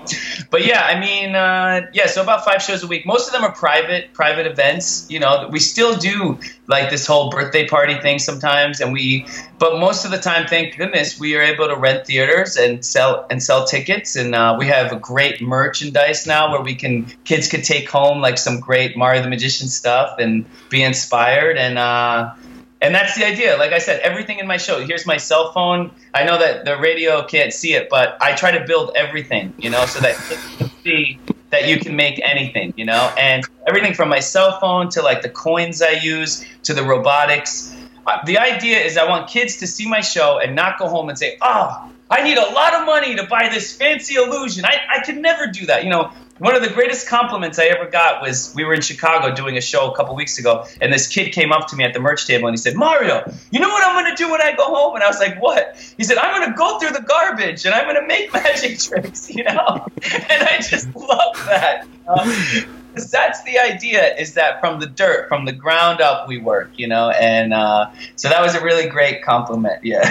but 0.49 0.65
yeah, 0.65 0.81
I 0.81 0.99
mean, 0.99 1.35
uh, 1.35 1.89
yeah. 1.93 2.07
So 2.07 2.21
about 2.21 2.43
five 2.43 2.61
shows 2.61 2.83
a 2.83 2.87
week. 2.87 3.05
Most 3.05 3.27
of 3.27 3.33
them 3.33 3.43
are 3.43 3.51
private 3.53 4.13
private 4.13 4.45
events. 4.45 5.09
You 5.09 5.21
know, 5.21 5.47
we 5.49 5.59
still 5.59 5.95
do 5.95 6.37
like 6.67 6.89
this 6.89 7.07
whole 7.07 7.29
birthday 7.29 7.65
party 7.67 7.95
thing 7.95 8.19
sometimes, 8.19 8.81
and 8.81 8.93
we. 8.93 9.25
But 9.57 9.79
most 9.79 10.05
of 10.05 10.11
the 10.11 10.17
time, 10.17 10.47
thank 10.47 10.75
goodness, 10.75 11.19
we 11.19 11.35
are 11.37 11.41
able 11.41 11.67
to 11.67 11.75
rent 11.75 12.05
theaters 12.05 12.57
and 12.57 12.83
sell 12.83 13.25
and 13.29 13.41
sell 13.41 13.65
tickets, 13.65 14.17
and 14.17 14.35
uh, 14.35 14.57
we 14.59 14.67
have 14.67 14.91
a 14.91 14.99
great 14.99 15.41
merchandise 15.41 16.27
now 16.27 16.51
where 16.51 16.61
we 16.61 16.75
can 16.75 17.05
kids 17.23 17.47
could 17.47 17.63
take 17.63 17.89
home 17.89 18.19
like 18.19 18.37
some 18.37 18.59
great 18.59 18.97
Mario 18.97 19.21
the 19.21 19.29
Magician 19.29 19.69
stuff 19.69 20.19
and 20.19 20.45
be 20.69 20.83
inspired 20.83 21.57
and. 21.57 21.77
Uh, 21.77 22.33
and 22.81 22.95
that's 22.95 23.15
the 23.15 23.25
idea. 23.25 23.57
Like 23.57 23.71
I 23.73 23.77
said, 23.77 23.99
everything 24.01 24.39
in 24.39 24.47
my 24.47 24.57
show. 24.57 24.83
Here's 24.83 25.05
my 25.05 25.17
cell 25.17 25.51
phone. 25.51 25.91
I 26.13 26.23
know 26.23 26.39
that 26.39 26.65
the 26.65 26.77
radio 26.77 27.23
can't 27.23 27.53
see 27.53 27.73
it, 27.73 27.89
but 27.89 28.17
I 28.21 28.33
try 28.33 28.51
to 28.51 28.65
build 28.65 28.91
everything, 28.95 29.53
you 29.59 29.69
know, 29.69 29.85
so 29.85 29.99
that 29.99 30.15
kids 30.27 30.55
can 30.57 30.71
see 30.83 31.19
that 31.51 31.67
you 31.67 31.79
can 31.79 31.95
make 31.95 32.19
anything, 32.23 32.73
you 32.77 32.85
know, 32.85 33.13
and 33.17 33.45
everything 33.67 33.93
from 33.93 34.09
my 34.09 34.19
cell 34.19 34.59
phone 34.59 34.89
to 34.89 35.01
like 35.01 35.21
the 35.21 35.29
coins 35.29 35.81
I 35.81 35.91
use 35.91 36.43
to 36.63 36.73
the 36.73 36.83
robotics. 36.83 37.75
Uh, 38.07 38.17
the 38.25 38.39
idea 38.39 38.79
is 38.79 38.97
I 38.97 39.07
want 39.07 39.29
kids 39.29 39.57
to 39.57 39.67
see 39.67 39.87
my 39.87 40.01
show 40.01 40.39
and 40.39 40.55
not 40.55 40.79
go 40.79 40.87
home 40.87 41.09
and 41.09 41.17
say, 41.19 41.37
"Oh, 41.41 41.91
I 42.09 42.23
need 42.23 42.39
a 42.39 42.51
lot 42.53 42.73
of 42.73 42.85
money 42.87 43.15
to 43.15 43.27
buy 43.27 43.47
this 43.49 43.75
fancy 43.75 44.15
illusion." 44.15 44.65
I 44.65 44.79
I 44.89 45.03
could 45.03 45.17
never 45.17 45.45
do 45.45 45.67
that, 45.67 45.83
you 45.83 45.91
know. 45.91 46.11
One 46.41 46.55
of 46.55 46.63
the 46.63 46.71
greatest 46.71 47.07
compliments 47.07 47.59
I 47.59 47.65
ever 47.65 47.85
got 47.85 48.19
was 48.19 48.51
we 48.55 48.63
were 48.63 48.73
in 48.73 48.81
Chicago 48.81 49.31
doing 49.31 49.57
a 49.57 49.61
show 49.61 49.91
a 49.91 49.95
couple 49.95 50.15
weeks 50.15 50.39
ago, 50.39 50.65
and 50.81 50.91
this 50.91 51.05
kid 51.05 51.33
came 51.33 51.51
up 51.51 51.67
to 51.67 51.75
me 51.75 51.83
at 51.83 51.93
the 51.93 51.99
merch 51.99 52.25
table 52.25 52.47
and 52.47 52.53
he 52.55 52.57
said, 52.57 52.75
Mario, 52.75 53.31
you 53.51 53.59
know 53.59 53.69
what 53.69 53.85
I'm 53.85 53.93
going 53.93 54.15
to 54.15 54.23
do 54.23 54.31
when 54.31 54.41
I 54.41 54.55
go 54.55 54.65
home? 54.65 54.95
And 54.95 55.03
I 55.03 55.07
was 55.07 55.19
like, 55.19 55.39
what? 55.39 55.75
He 55.97 56.03
said, 56.03 56.17
I'm 56.17 56.35
going 56.35 56.49
to 56.51 56.57
go 56.57 56.79
through 56.79 56.93
the 56.93 57.03
garbage 57.03 57.63
and 57.67 57.75
I'm 57.75 57.83
going 57.83 58.01
to 58.01 58.07
make 58.07 58.33
magic 58.33 58.79
tricks, 58.79 59.29
you 59.29 59.43
know? 59.43 59.85
and 60.13 60.41
I 60.41 60.57
just 60.67 60.87
love 60.95 61.35
that. 61.45 61.85
You 61.85 62.61
know? 62.61 62.67
that's 63.11 63.43
the 63.43 63.59
idea 63.59 64.15
is 64.15 64.33
that 64.33 64.59
from 64.59 64.79
the 64.79 64.87
dirt 64.87 65.29
from 65.29 65.45
the 65.45 65.53
ground 65.53 66.01
up 66.01 66.27
we 66.27 66.37
work 66.37 66.69
you 66.75 66.85
know 66.85 67.09
and 67.11 67.53
uh, 67.53 67.89
so 68.17 68.27
that 68.27 68.41
was 68.41 68.53
a 68.53 68.61
really 68.61 68.89
great 68.89 69.23
compliment 69.23 69.81
yeah 69.81 70.03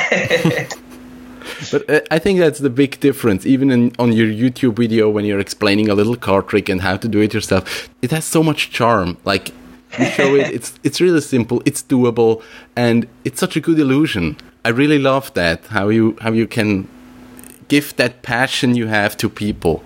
but 1.70 1.88
uh, 1.90 2.00
I 2.10 2.18
think 2.18 2.38
that's 2.38 2.60
the 2.60 2.70
big 2.70 3.00
difference. 3.00 3.46
Even 3.46 3.70
in, 3.70 3.92
on 3.98 4.12
your 4.12 4.26
YouTube 4.26 4.76
video, 4.76 5.08
when 5.10 5.24
you're 5.24 5.40
explaining 5.40 5.88
a 5.88 5.94
little 5.94 6.16
card 6.16 6.48
trick 6.48 6.68
and 6.68 6.80
how 6.80 6.96
to 6.96 7.08
do 7.08 7.20
it 7.20 7.34
yourself, 7.34 7.88
it 8.02 8.10
has 8.10 8.24
so 8.24 8.42
much 8.42 8.70
charm. 8.70 9.16
Like 9.24 9.52
You 9.98 10.06
show 10.06 10.34
it. 10.34 10.50
It's 10.56 10.78
it's 10.82 11.00
really 11.00 11.20
simple. 11.20 11.62
It's 11.64 11.82
doable, 11.82 12.42
and 12.76 13.06
it's 13.24 13.40
such 13.40 13.56
a 13.56 13.60
good 13.60 13.78
illusion. 13.78 14.36
I 14.64 14.68
really 14.70 14.98
love 14.98 15.32
that 15.34 15.66
how 15.66 15.88
you 15.88 16.16
how 16.20 16.32
you 16.32 16.46
can 16.46 16.86
give 17.68 17.96
that 17.96 18.22
passion 18.22 18.74
you 18.74 18.88
have 18.88 19.16
to 19.16 19.28
people. 19.28 19.82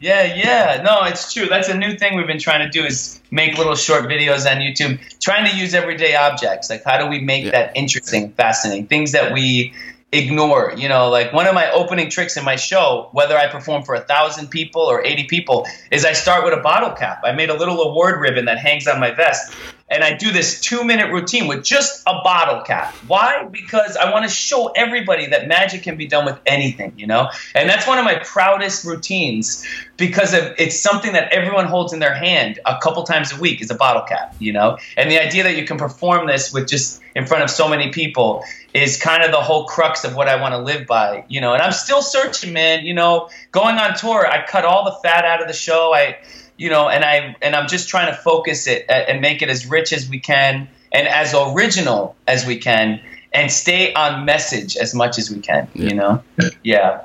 Yeah, 0.00 0.34
yeah. 0.34 0.82
No, 0.82 1.02
it's 1.04 1.32
true. 1.32 1.46
That's 1.46 1.68
a 1.68 1.76
new 1.76 1.96
thing 1.98 2.16
we've 2.16 2.26
been 2.26 2.38
trying 2.38 2.60
to 2.60 2.70
do 2.70 2.86
is 2.86 3.20
make 3.30 3.58
little 3.58 3.74
short 3.74 4.04
videos 4.04 4.50
on 4.50 4.62
YouTube, 4.62 4.98
trying 5.20 5.44
to 5.50 5.54
use 5.54 5.74
everyday 5.74 6.14
objects. 6.16 6.70
Like 6.70 6.82
how 6.84 6.96
do 6.98 7.06
we 7.06 7.20
make 7.20 7.44
yeah. 7.44 7.50
that 7.50 7.76
interesting, 7.76 8.32
fascinating? 8.32 8.86
Things 8.86 9.12
that 9.12 9.34
we 9.34 9.74
ignore. 10.12 10.74
You 10.76 10.88
know, 10.88 11.08
like 11.08 11.32
one 11.32 11.46
of 11.46 11.54
my 11.54 11.70
opening 11.70 12.10
tricks 12.10 12.36
in 12.36 12.44
my 12.44 12.56
show, 12.56 13.08
whether 13.12 13.36
I 13.36 13.46
perform 13.46 13.84
for 13.84 13.94
a 13.94 14.00
thousand 14.00 14.48
people 14.48 14.82
or 14.82 15.04
80 15.04 15.24
people, 15.24 15.66
is 15.90 16.04
I 16.04 16.12
start 16.12 16.44
with 16.44 16.52
a 16.52 16.62
bottle 16.62 16.90
cap. 16.90 17.20
I 17.24 17.32
made 17.32 17.50
a 17.50 17.54
little 17.54 17.80
award 17.82 18.20
ribbon 18.20 18.44
that 18.46 18.58
hangs 18.58 18.86
on 18.86 19.00
my 19.00 19.10
vest 19.10 19.54
and 19.90 20.04
I 20.04 20.14
do 20.14 20.30
this 20.30 20.60
two 20.60 20.84
minute 20.84 21.12
routine 21.12 21.48
with 21.48 21.64
just 21.64 22.02
a 22.06 22.12
bottle 22.22 22.62
cap. 22.62 22.94
Why? 23.06 23.44
Because 23.44 23.96
I 23.96 24.12
want 24.12 24.24
to 24.24 24.30
show 24.30 24.68
everybody 24.68 25.26
that 25.26 25.48
magic 25.48 25.82
can 25.82 25.96
be 25.96 26.06
done 26.06 26.24
with 26.24 26.38
anything, 26.46 26.92
you 26.96 27.06
know? 27.06 27.28
And 27.54 27.68
that's 27.68 27.86
one 27.86 27.98
of 27.98 28.04
my 28.04 28.20
proudest 28.24 28.84
routines 28.84 29.66
because 29.96 30.32
of, 30.32 30.54
it's 30.58 30.78
something 30.78 31.12
that 31.12 31.32
everyone 31.32 31.66
holds 31.66 31.92
in 31.92 31.98
their 31.98 32.14
hand 32.14 32.60
a 32.64 32.78
couple 32.80 33.02
times 33.02 33.32
a 33.32 33.40
week 33.40 33.60
is 33.60 33.70
a 33.70 33.74
bottle 33.74 34.02
cap, 34.02 34.34
you 34.38 34.52
know? 34.52 34.78
And 34.96 35.10
the 35.10 35.18
idea 35.18 35.42
that 35.42 35.56
you 35.56 35.66
can 35.66 35.76
perform 35.76 36.26
this 36.26 36.52
with 36.52 36.68
just 36.68 37.02
in 37.16 37.26
front 37.26 37.42
of 37.42 37.50
so 37.50 37.68
many 37.68 37.90
people 37.90 38.44
is 38.72 38.96
kind 38.96 39.24
of 39.24 39.32
the 39.32 39.40
whole 39.40 39.64
crux 39.64 40.04
of 40.04 40.14
what 40.14 40.28
I 40.28 40.40
want 40.40 40.54
to 40.54 40.58
live 40.58 40.86
by, 40.86 41.24
you 41.28 41.40
know? 41.40 41.52
And 41.52 41.62
I'm 41.62 41.72
still 41.72 42.02
searching, 42.02 42.52
man, 42.52 42.86
you 42.86 42.94
know, 42.94 43.28
going 43.50 43.76
on 43.76 43.94
tour, 43.96 44.26
I 44.26 44.46
cut 44.46 44.64
all 44.64 44.84
the 44.84 44.96
fat 45.02 45.24
out 45.24 45.42
of 45.42 45.48
the 45.48 45.54
show. 45.54 45.92
I, 45.92 46.18
you 46.60 46.68
know, 46.68 46.90
and 46.90 47.04
I 47.06 47.34
and 47.40 47.56
I'm 47.56 47.68
just 47.68 47.88
trying 47.88 48.14
to 48.14 48.20
focus 48.20 48.66
it 48.66 48.84
uh, 48.90 49.08
and 49.08 49.22
make 49.22 49.40
it 49.40 49.48
as 49.48 49.66
rich 49.66 49.94
as 49.94 50.10
we 50.10 50.20
can 50.20 50.68
and 50.92 51.08
as 51.08 51.34
original 51.34 52.14
as 52.28 52.44
we 52.44 52.58
can 52.58 53.00
and 53.32 53.50
stay 53.50 53.94
on 53.94 54.26
message 54.26 54.76
as 54.76 54.94
much 54.94 55.18
as 55.18 55.30
we 55.30 55.40
can, 55.40 55.68
yeah. 55.72 55.88
you 55.88 55.94
know? 55.94 56.22
Yeah. 56.62 57.00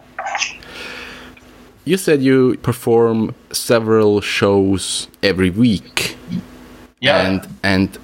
You 1.86 1.96
said 1.96 2.22
you 2.22 2.58
perform 2.64 3.34
several 3.52 4.20
shows 4.20 5.08
every 5.24 5.52
week. 5.52 6.18
Yeah. 7.00 7.22
And 7.26 7.48
and 7.64 7.98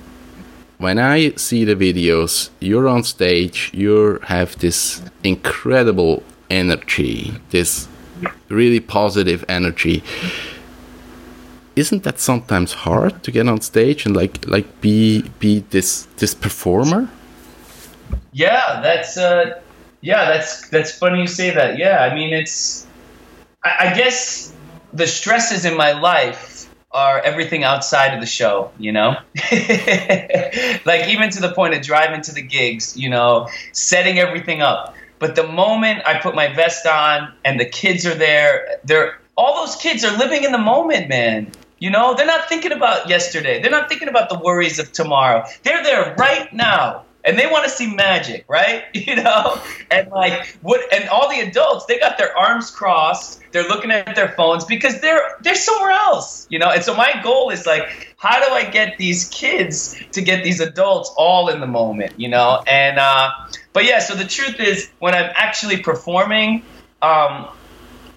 when 0.77 0.99
I 0.99 1.31
see 1.35 1.65
the 1.65 1.75
videos, 1.75 2.49
you're 2.61 2.87
on 2.87 3.03
stage, 3.03 3.71
you 3.73 4.19
have 4.23 4.57
this 4.59 5.01
incredible 5.21 6.23
energy, 6.49 7.33
this 7.49 7.89
really 8.47 8.79
positive 8.79 9.43
energy 9.49 10.01
isn't 11.75 12.03
that 12.03 12.19
sometimes 12.19 12.73
hard 12.73 13.23
to 13.23 13.31
get 13.31 13.47
on 13.47 13.61
stage 13.61 14.05
and 14.05 14.15
like 14.15 14.45
like 14.47 14.81
be 14.81 15.23
be 15.39 15.59
this 15.69 16.07
this 16.17 16.33
performer? 16.33 17.09
Yeah, 18.33 18.81
that's 18.81 19.17
uh, 19.17 19.61
yeah, 20.01 20.25
that's 20.25 20.69
that's 20.69 20.97
funny 20.97 21.21
you 21.21 21.27
say 21.27 21.51
that. 21.51 21.77
Yeah, 21.77 21.99
I 22.03 22.13
mean 22.13 22.33
it's, 22.33 22.85
I, 23.63 23.89
I 23.89 23.93
guess 23.95 24.53
the 24.93 25.07
stresses 25.07 25.65
in 25.65 25.77
my 25.77 25.93
life 25.93 26.67
are 26.93 27.19
everything 27.21 27.63
outside 27.63 28.13
of 28.13 28.19
the 28.19 28.25
show, 28.25 28.69
you 28.77 28.91
know? 28.91 29.15
like 30.85 31.07
even 31.07 31.29
to 31.29 31.39
the 31.39 31.53
point 31.55 31.73
of 31.73 31.81
driving 31.81 32.21
to 32.21 32.33
the 32.33 32.41
gigs, 32.41 32.97
you 32.97 33.09
know, 33.09 33.47
setting 33.71 34.19
everything 34.19 34.61
up. 34.61 34.93
But 35.19 35.35
the 35.35 35.47
moment 35.47 36.01
I 36.05 36.19
put 36.19 36.35
my 36.35 36.53
vest 36.53 36.85
on 36.85 37.33
and 37.45 37.59
the 37.59 37.65
kids 37.65 38.05
are 38.05 38.15
there, 38.15 38.79
they're 38.83 39.19
all 39.37 39.65
those 39.65 39.75
kids 39.77 40.03
are 40.03 40.17
living 40.17 40.43
in 40.43 40.51
the 40.51 40.57
moment, 40.57 41.07
man. 41.07 41.51
You 41.81 41.89
know, 41.89 42.13
they're 42.13 42.27
not 42.27 42.47
thinking 42.47 42.71
about 42.71 43.09
yesterday. 43.09 43.59
They're 43.59 43.71
not 43.71 43.89
thinking 43.89 44.07
about 44.07 44.29
the 44.29 44.37
worries 44.37 44.77
of 44.77 44.91
tomorrow. 44.91 45.43
They're 45.63 45.83
there 45.83 46.15
right 46.15 46.53
now. 46.53 47.05
And 47.23 47.37
they 47.37 47.47
want 47.47 47.65
to 47.65 47.69
see 47.69 47.93
magic, 47.93 48.45
right? 48.47 48.83
You 48.93 49.15
know? 49.15 49.59
And 49.89 50.09
like 50.11 50.57
what 50.61 50.81
and 50.93 51.09
all 51.09 51.27
the 51.27 51.39
adults, 51.39 51.85
they 51.87 51.99
got 51.99 52.19
their 52.19 52.37
arms 52.37 52.69
crossed. 52.69 53.41
They're 53.51 53.67
looking 53.67 53.91
at 53.91 54.15
their 54.15 54.29
phones 54.29 54.63
because 54.63 55.01
they're 55.01 55.37
they're 55.41 55.55
somewhere 55.55 55.91
else, 55.91 56.45
you 56.49 56.59
know? 56.59 56.69
And 56.69 56.83
so 56.83 56.95
my 56.95 57.19
goal 57.23 57.49
is 57.49 57.65
like 57.65 58.15
how 58.17 58.39
do 58.39 58.53
I 58.53 58.63
get 58.69 58.99
these 58.99 59.27
kids 59.29 59.99
to 60.11 60.21
get 60.21 60.43
these 60.43 60.59
adults 60.59 61.11
all 61.17 61.49
in 61.49 61.59
the 61.59 61.67
moment, 61.67 62.19
you 62.19 62.29
know? 62.29 62.63
And 62.67 62.99
uh 62.99 63.31
but 63.73 63.85
yeah, 63.85 63.99
so 63.99 64.13
the 64.15 64.25
truth 64.25 64.59
is 64.59 64.89
when 64.99 65.15
I'm 65.15 65.31
actually 65.35 65.81
performing, 65.81 66.63
um, 67.01 67.47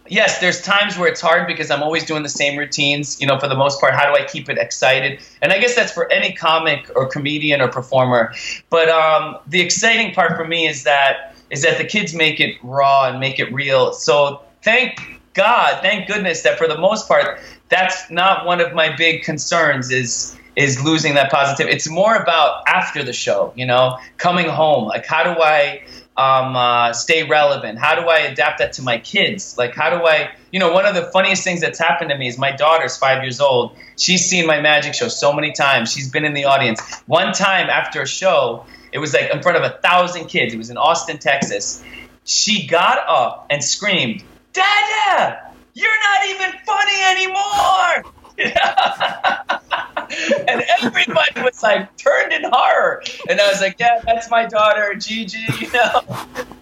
yes, 0.09 0.40
there's 0.40 0.61
times 0.62 0.99
where 0.99 1.09
it's 1.09 1.21
hard 1.21 1.47
because 1.47 1.71
I'm 1.71 1.83
always 1.83 2.05
doing 2.05 2.23
the 2.23 2.29
same 2.29 2.59
routines. 2.59 3.21
You 3.21 3.27
know, 3.27 3.38
for 3.38 3.49
the 3.49 3.55
most 3.55 3.81
part, 3.81 3.95
how 3.95 4.07
do 4.07 4.21
I 4.21 4.27
keep 4.27 4.49
it 4.49 4.59
excited? 4.59 5.21
And 5.43 5.53
I 5.53 5.59
guess 5.59 5.75
that's 5.75 5.93
for 5.93 6.11
any 6.11 6.33
comic 6.33 6.90
or 6.95 7.07
comedian 7.07 7.61
or 7.61 7.69
performer. 7.69 8.35
But 8.71 8.88
um, 8.88 9.38
the 9.47 9.61
exciting 9.61 10.14
part 10.14 10.37
for 10.37 10.47
me 10.47 10.67
is 10.67 10.85
that 10.85 11.35
is 11.51 11.62
that 11.62 11.79
the 11.79 11.85
kids 11.85 12.14
make 12.14 12.40
it 12.40 12.57
raw 12.62 13.09
and 13.09 13.21
make 13.21 13.38
it 13.38 13.53
real. 13.53 13.93
So 13.93 14.40
thank 14.62 15.21
God, 15.35 15.81
thank 15.83 16.09
goodness 16.09 16.43
that 16.43 16.59
for 16.59 16.67
the 16.67 16.79
most 16.79 17.07
part, 17.07 17.40
that's 17.69 18.11
not 18.11 18.47
one 18.47 18.61
of 18.61 18.73
my 18.75 18.95
big 18.95 19.23
concerns. 19.23 19.90
Is 19.90 20.38
is 20.57 20.83
losing 20.85 21.14
that 21.14 21.31
positive. 21.31 21.69
It's 21.69 21.90
more 21.90 22.14
about 22.14 22.62
after 22.69 23.03
the 23.03 23.12
show, 23.12 23.53
you 23.57 23.67
know, 23.67 23.99
coming 24.19 24.49
home. 24.49 24.87
Like, 24.87 25.05
how 25.05 25.25
do 25.25 25.40
I 25.43 25.83
um, 26.16 26.55
uh, 26.55 26.92
stay 26.92 27.27
relevant? 27.27 27.79
How 27.79 27.94
do 27.94 28.09
I 28.09 28.18
adapt 28.18 28.59
that 28.59 28.72
to 28.74 28.83
my 28.83 28.98
kids? 28.98 29.59
Like, 29.59 29.74
how 29.74 29.90
do 29.90 30.07
I, 30.07 30.31
you 30.53 30.61
know, 30.61 30.72
one 30.72 30.87
of 30.87 30.94
the 30.94 31.11
funniest 31.12 31.42
things 31.42 31.61
that's 31.61 31.79
happened 31.79 32.11
to 32.11 32.18
me 32.18 32.29
is 32.29 32.38
my 32.38 32.53
daughter's 32.53 32.96
five 32.96 33.22
years 33.22 33.40
old. 33.40 33.77
She's 33.96 34.24
seen 34.24 34.46
my 34.46 34.61
magic 34.61 34.94
show 34.94 35.09
so 35.09 35.33
many 35.33 35.53
times. 35.53 35.92
She's 35.92 36.11
been 36.11 36.24
in 36.24 36.35
the 36.35 36.44
audience. 36.44 36.81
One 37.07 37.33
time 37.33 37.68
after 37.68 38.03
a 38.03 38.07
show, 38.07 38.64
it 38.92 38.98
was 38.98 39.12
like 39.12 39.31
in 39.33 39.42
front 39.42 39.57
of 39.59 39.64
a 39.64 39.79
thousand 39.79 40.27
kids. 40.27 40.55
It 40.55 40.59
was 40.59 40.70
in 40.70 40.77
Austin, 40.77 41.18
Texas. 41.18 41.83
She 42.24 42.66
got 42.66 42.98
up 43.09 43.46
and 43.50 43.62
screamed, 43.62 44.22
Dada, 44.53 45.53
you're 45.74 45.90
not 45.90 46.27
even 46.29 46.53
funny 46.64 47.03
anymore. 47.11 48.05
and 50.49 50.64
everybody 50.81 51.40
was 51.43 51.62
like 51.62 51.97
turned 51.97 52.33
in 52.33 52.43
horror. 52.45 53.03
And 53.29 53.40
I 53.40 53.49
was 53.49 53.61
like, 53.61 53.77
yeah, 53.79 54.01
that's 54.05 54.31
my 54.31 54.47
daughter, 54.47 54.95
Gigi, 54.95 55.38
you 55.61 55.73
know. 55.73 56.03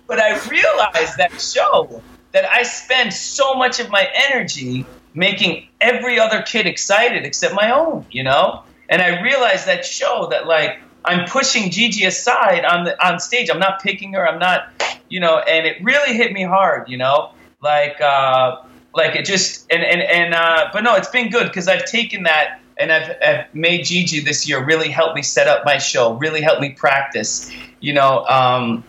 But 0.06 0.20
I 0.20 0.38
realized 0.48 1.16
that 1.18 1.40
show 1.40 2.02
that 2.32 2.44
I 2.44 2.62
spend 2.62 3.12
so 3.12 3.54
much 3.54 3.80
of 3.80 3.90
my 3.90 4.08
energy 4.30 4.86
making 5.14 5.68
every 5.80 6.18
other 6.18 6.42
kid 6.42 6.66
excited 6.66 7.24
except 7.24 7.54
my 7.54 7.70
own, 7.70 8.06
you 8.10 8.22
know? 8.22 8.62
And 8.88 9.00
I 9.00 9.22
realized 9.22 9.66
that 9.66 9.84
show 9.84 10.28
that 10.30 10.46
like 10.46 10.78
I'm 11.04 11.26
pushing 11.28 11.70
Gigi 11.70 12.04
aside 12.04 12.64
on 12.64 12.84
the 12.84 13.06
on 13.06 13.20
stage. 13.20 13.50
I'm 13.50 13.58
not 13.58 13.82
picking 13.82 14.12
her. 14.14 14.26
I'm 14.26 14.38
not, 14.38 14.98
you 15.08 15.20
know, 15.20 15.38
and 15.38 15.66
it 15.66 15.82
really 15.82 16.16
hit 16.16 16.32
me 16.32 16.42
hard, 16.42 16.88
you 16.88 16.96
know? 16.96 17.32
Like 17.60 18.00
uh 18.00 18.62
like 18.94 19.16
it 19.16 19.24
just 19.24 19.70
and 19.70 19.82
and 19.82 20.02
and 20.02 20.34
uh 20.34 20.70
but 20.72 20.82
no, 20.82 20.94
it's 20.96 21.10
been 21.10 21.30
good 21.30 21.46
because 21.46 21.68
I've 21.68 21.84
taken 21.84 22.24
that 22.24 22.60
and 22.82 22.92
I've, 22.92 23.16
I've, 23.24 23.54
made 23.54 23.84
Gigi 23.84 24.20
this 24.20 24.48
year 24.48 24.62
really 24.62 24.88
help 24.88 25.14
me 25.14 25.22
set 25.22 25.46
up 25.46 25.64
my 25.64 25.78
show, 25.78 26.14
really 26.14 26.40
help 26.42 26.60
me 26.60 26.70
practice. 26.70 27.50
You 27.80 27.94
know, 27.94 28.24
um, 28.26 28.84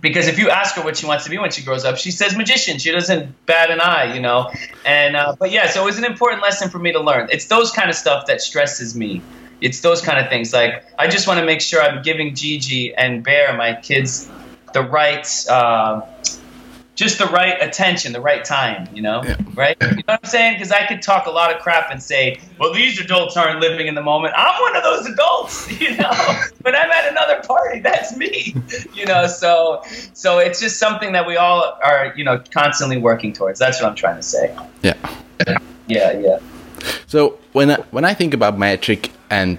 because 0.00 0.26
if 0.26 0.38
you 0.38 0.50
ask 0.50 0.74
her 0.74 0.82
what 0.82 0.96
she 0.96 1.06
wants 1.06 1.24
to 1.24 1.30
be 1.30 1.38
when 1.38 1.50
she 1.50 1.62
grows 1.62 1.84
up, 1.84 1.96
she 1.96 2.10
says 2.10 2.36
magician. 2.36 2.78
She 2.78 2.92
doesn't 2.92 3.46
bat 3.46 3.70
an 3.70 3.80
eye, 3.80 4.14
you 4.14 4.20
know. 4.20 4.50
And 4.84 5.16
uh, 5.16 5.36
but 5.38 5.50
yeah, 5.50 5.68
so 5.68 5.82
it 5.82 5.84
was 5.86 5.98
an 5.98 6.04
important 6.04 6.42
lesson 6.42 6.68
for 6.68 6.78
me 6.78 6.92
to 6.92 7.00
learn. 7.00 7.28
It's 7.30 7.46
those 7.46 7.70
kind 7.70 7.88
of 7.88 7.96
stuff 7.96 8.26
that 8.26 8.42
stresses 8.42 8.94
me. 8.94 9.22
It's 9.60 9.80
those 9.80 10.02
kind 10.02 10.18
of 10.18 10.28
things. 10.28 10.52
Like 10.52 10.84
I 10.98 11.06
just 11.08 11.26
want 11.26 11.40
to 11.40 11.46
make 11.46 11.60
sure 11.60 11.80
I'm 11.80 12.02
giving 12.02 12.34
Gigi 12.34 12.94
and 12.94 13.24
Bear, 13.24 13.56
my 13.56 13.74
kids, 13.74 14.28
the 14.74 14.82
right. 14.82 15.26
Uh, 15.48 16.02
just 16.94 17.18
the 17.18 17.26
right 17.26 17.56
attention, 17.62 18.12
the 18.12 18.20
right 18.20 18.44
time, 18.44 18.88
you 18.94 19.00
know, 19.00 19.22
yeah. 19.24 19.36
right? 19.54 19.76
You 19.80 19.88
know 19.88 20.02
what 20.04 20.20
I'm 20.22 20.28
saying? 20.28 20.54
Because 20.54 20.70
I 20.70 20.86
could 20.86 21.00
talk 21.00 21.26
a 21.26 21.30
lot 21.30 21.54
of 21.54 21.62
crap 21.62 21.90
and 21.90 22.02
say, 22.02 22.38
well, 22.58 22.72
these 22.74 23.00
adults 23.00 23.36
aren't 23.36 23.60
living 23.60 23.86
in 23.86 23.94
the 23.94 24.02
moment. 24.02 24.34
I'm 24.36 24.60
one 24.60 24.76
of 24.76 24.82
those 24.82 25.06
adults, 25.06 25.70
you 25.80 25.96
know. 25.96 26.10
but 26.62 26.76
I'm 26.76 26.90
at 26.90 27.10
another 27.10 27.40
party. 27.46 27.80
That's 27.80 28.16
me, 28.16 28.54
you 28.94 29.06
know. 29.06 29.26
So, 29.26 29.82
so 30.12 30.38
it's 30.38 30.60
just 30.60 30.78
something 30.78 31.12
that 31.12 31.26
we 31.26 31.36
all 31.36 31.78
are, 31.82 32.12
you 32.16 32.24
know, 32.24 32.42
constantly 32.50 32.98
working 32.98 33.32
towards. 33.32 33.58
That's 33.58 33.80
what 33.80 33.88
I'm 33.88 33.96
trying 33.96 34.16
to 34.16 34.22
say. 34.22 34.56
Yeah. 34.82 34.94
Yeah, 35.88 36.12
yeah. 36.18 36.38
So 37.06 37.38
when 37.52 37.70
I, 37.70 37.76
when 37.90 38.04
I 38.04 38.14
think 38.14 38.34
about 38.34 38.58
magic, 38.58 39.10
and 39.30 39.58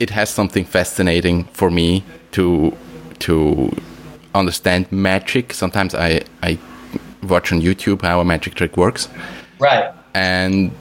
it 0.00 0.10
has 0.10 0.28
something 0.28 0.64
fascinating 0.64 1.44
for 1.44 1.70
me 1.70 2.04
to 2.32 2.76
to 3.20 3.70
understand 4.34 4.90
magic. 4.92 5.52
Sometimes 5.52 5.94
I, 5.94 6.22
I 6.42 6.58
watch 7.22 7.52
on 7.52 7.60
YouTube 7.60 8.02
how 8.02 8.20
a 8.20 8.24
magic 8.24 8.54
trick 8.54 8.76
works. 8.76 9.08
Right. 9.58 9.92
And 10.14 10.72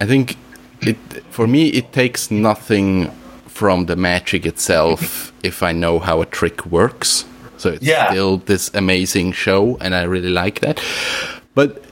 I 0.00 0.06
think 0.06 0.36
it 0.80 0.96
for 1.30 1.46
me 1.46 1.68
it 1.68 1.92
takes 1.92 2.30
nothing 2.30 3.10
from 3.46 3.86
the 3.86 3.96
magic 3.96 4.46
itself 4.46 5.32
if 5.42 5.62
I 5.62 5.72
know 5.72 5.98
how 5.98 6.20
a 6.20 6.26
trick 6.26 6.66
works. 6.66 7.24
So 7.56 7.70
it's 7.70 7.84
yeah. 7.84 8.10
still 8.10 8.38
this 8.38 8.70
amazing 8.74 9.32
show 9.32 9.76
and 9.80 9.94
I 9.94 10.02
really 10.02 10.30
like 10.30 10.60
that. 10.60 10.80
But 11.54 11.82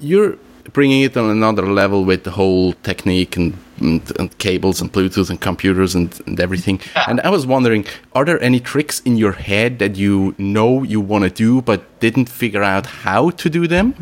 you're 0.00 0.36
bringing 0.72 1.02
it 1.02 1.16
on 1.16 1.30
another 1.30 1.66
level 1.66 2.04
with 2.04 2.24
the 2.24 2.30
whole 2.30 2.72
technique 2.82 3.36
and, 3.36 3.56
and, 3.80 4.00
and 4.18 4.36
cables 4.38 4.80
and 4.80 4.92
Bluetooth 4.92 5.30
and 5.30 5.40
computers 5.40 5.94
and, 5.94 6.20
and 6.26 6.40
everything. 6.40 6.80
Yeah. 6.94 7.04
And 7.08 7.20
I 7.20 7.30
was 7.30 7.46
wondering, 7.46 7.86
are 8.14 8.24
there 8.24 8.42
any 8.42 8.60
tricks 8.60 9.00
in 9.00 9.16
your 9.16 9.32
head 9.32 9.78
that 9.78 9.96
you 9.96 10.34
know 10.38 10.82
you 10.82 11.00
want 11.00 11.24
to 11.24 11.30
do 11.30 11.62
but 11.62 12.00
didn't 12.00 12.28
figure 12.28 12.62
out 12.62 12.86
how 12.86 13.30
to 13.30 13.50
do 13.50 13.66
them? 13.66 13.94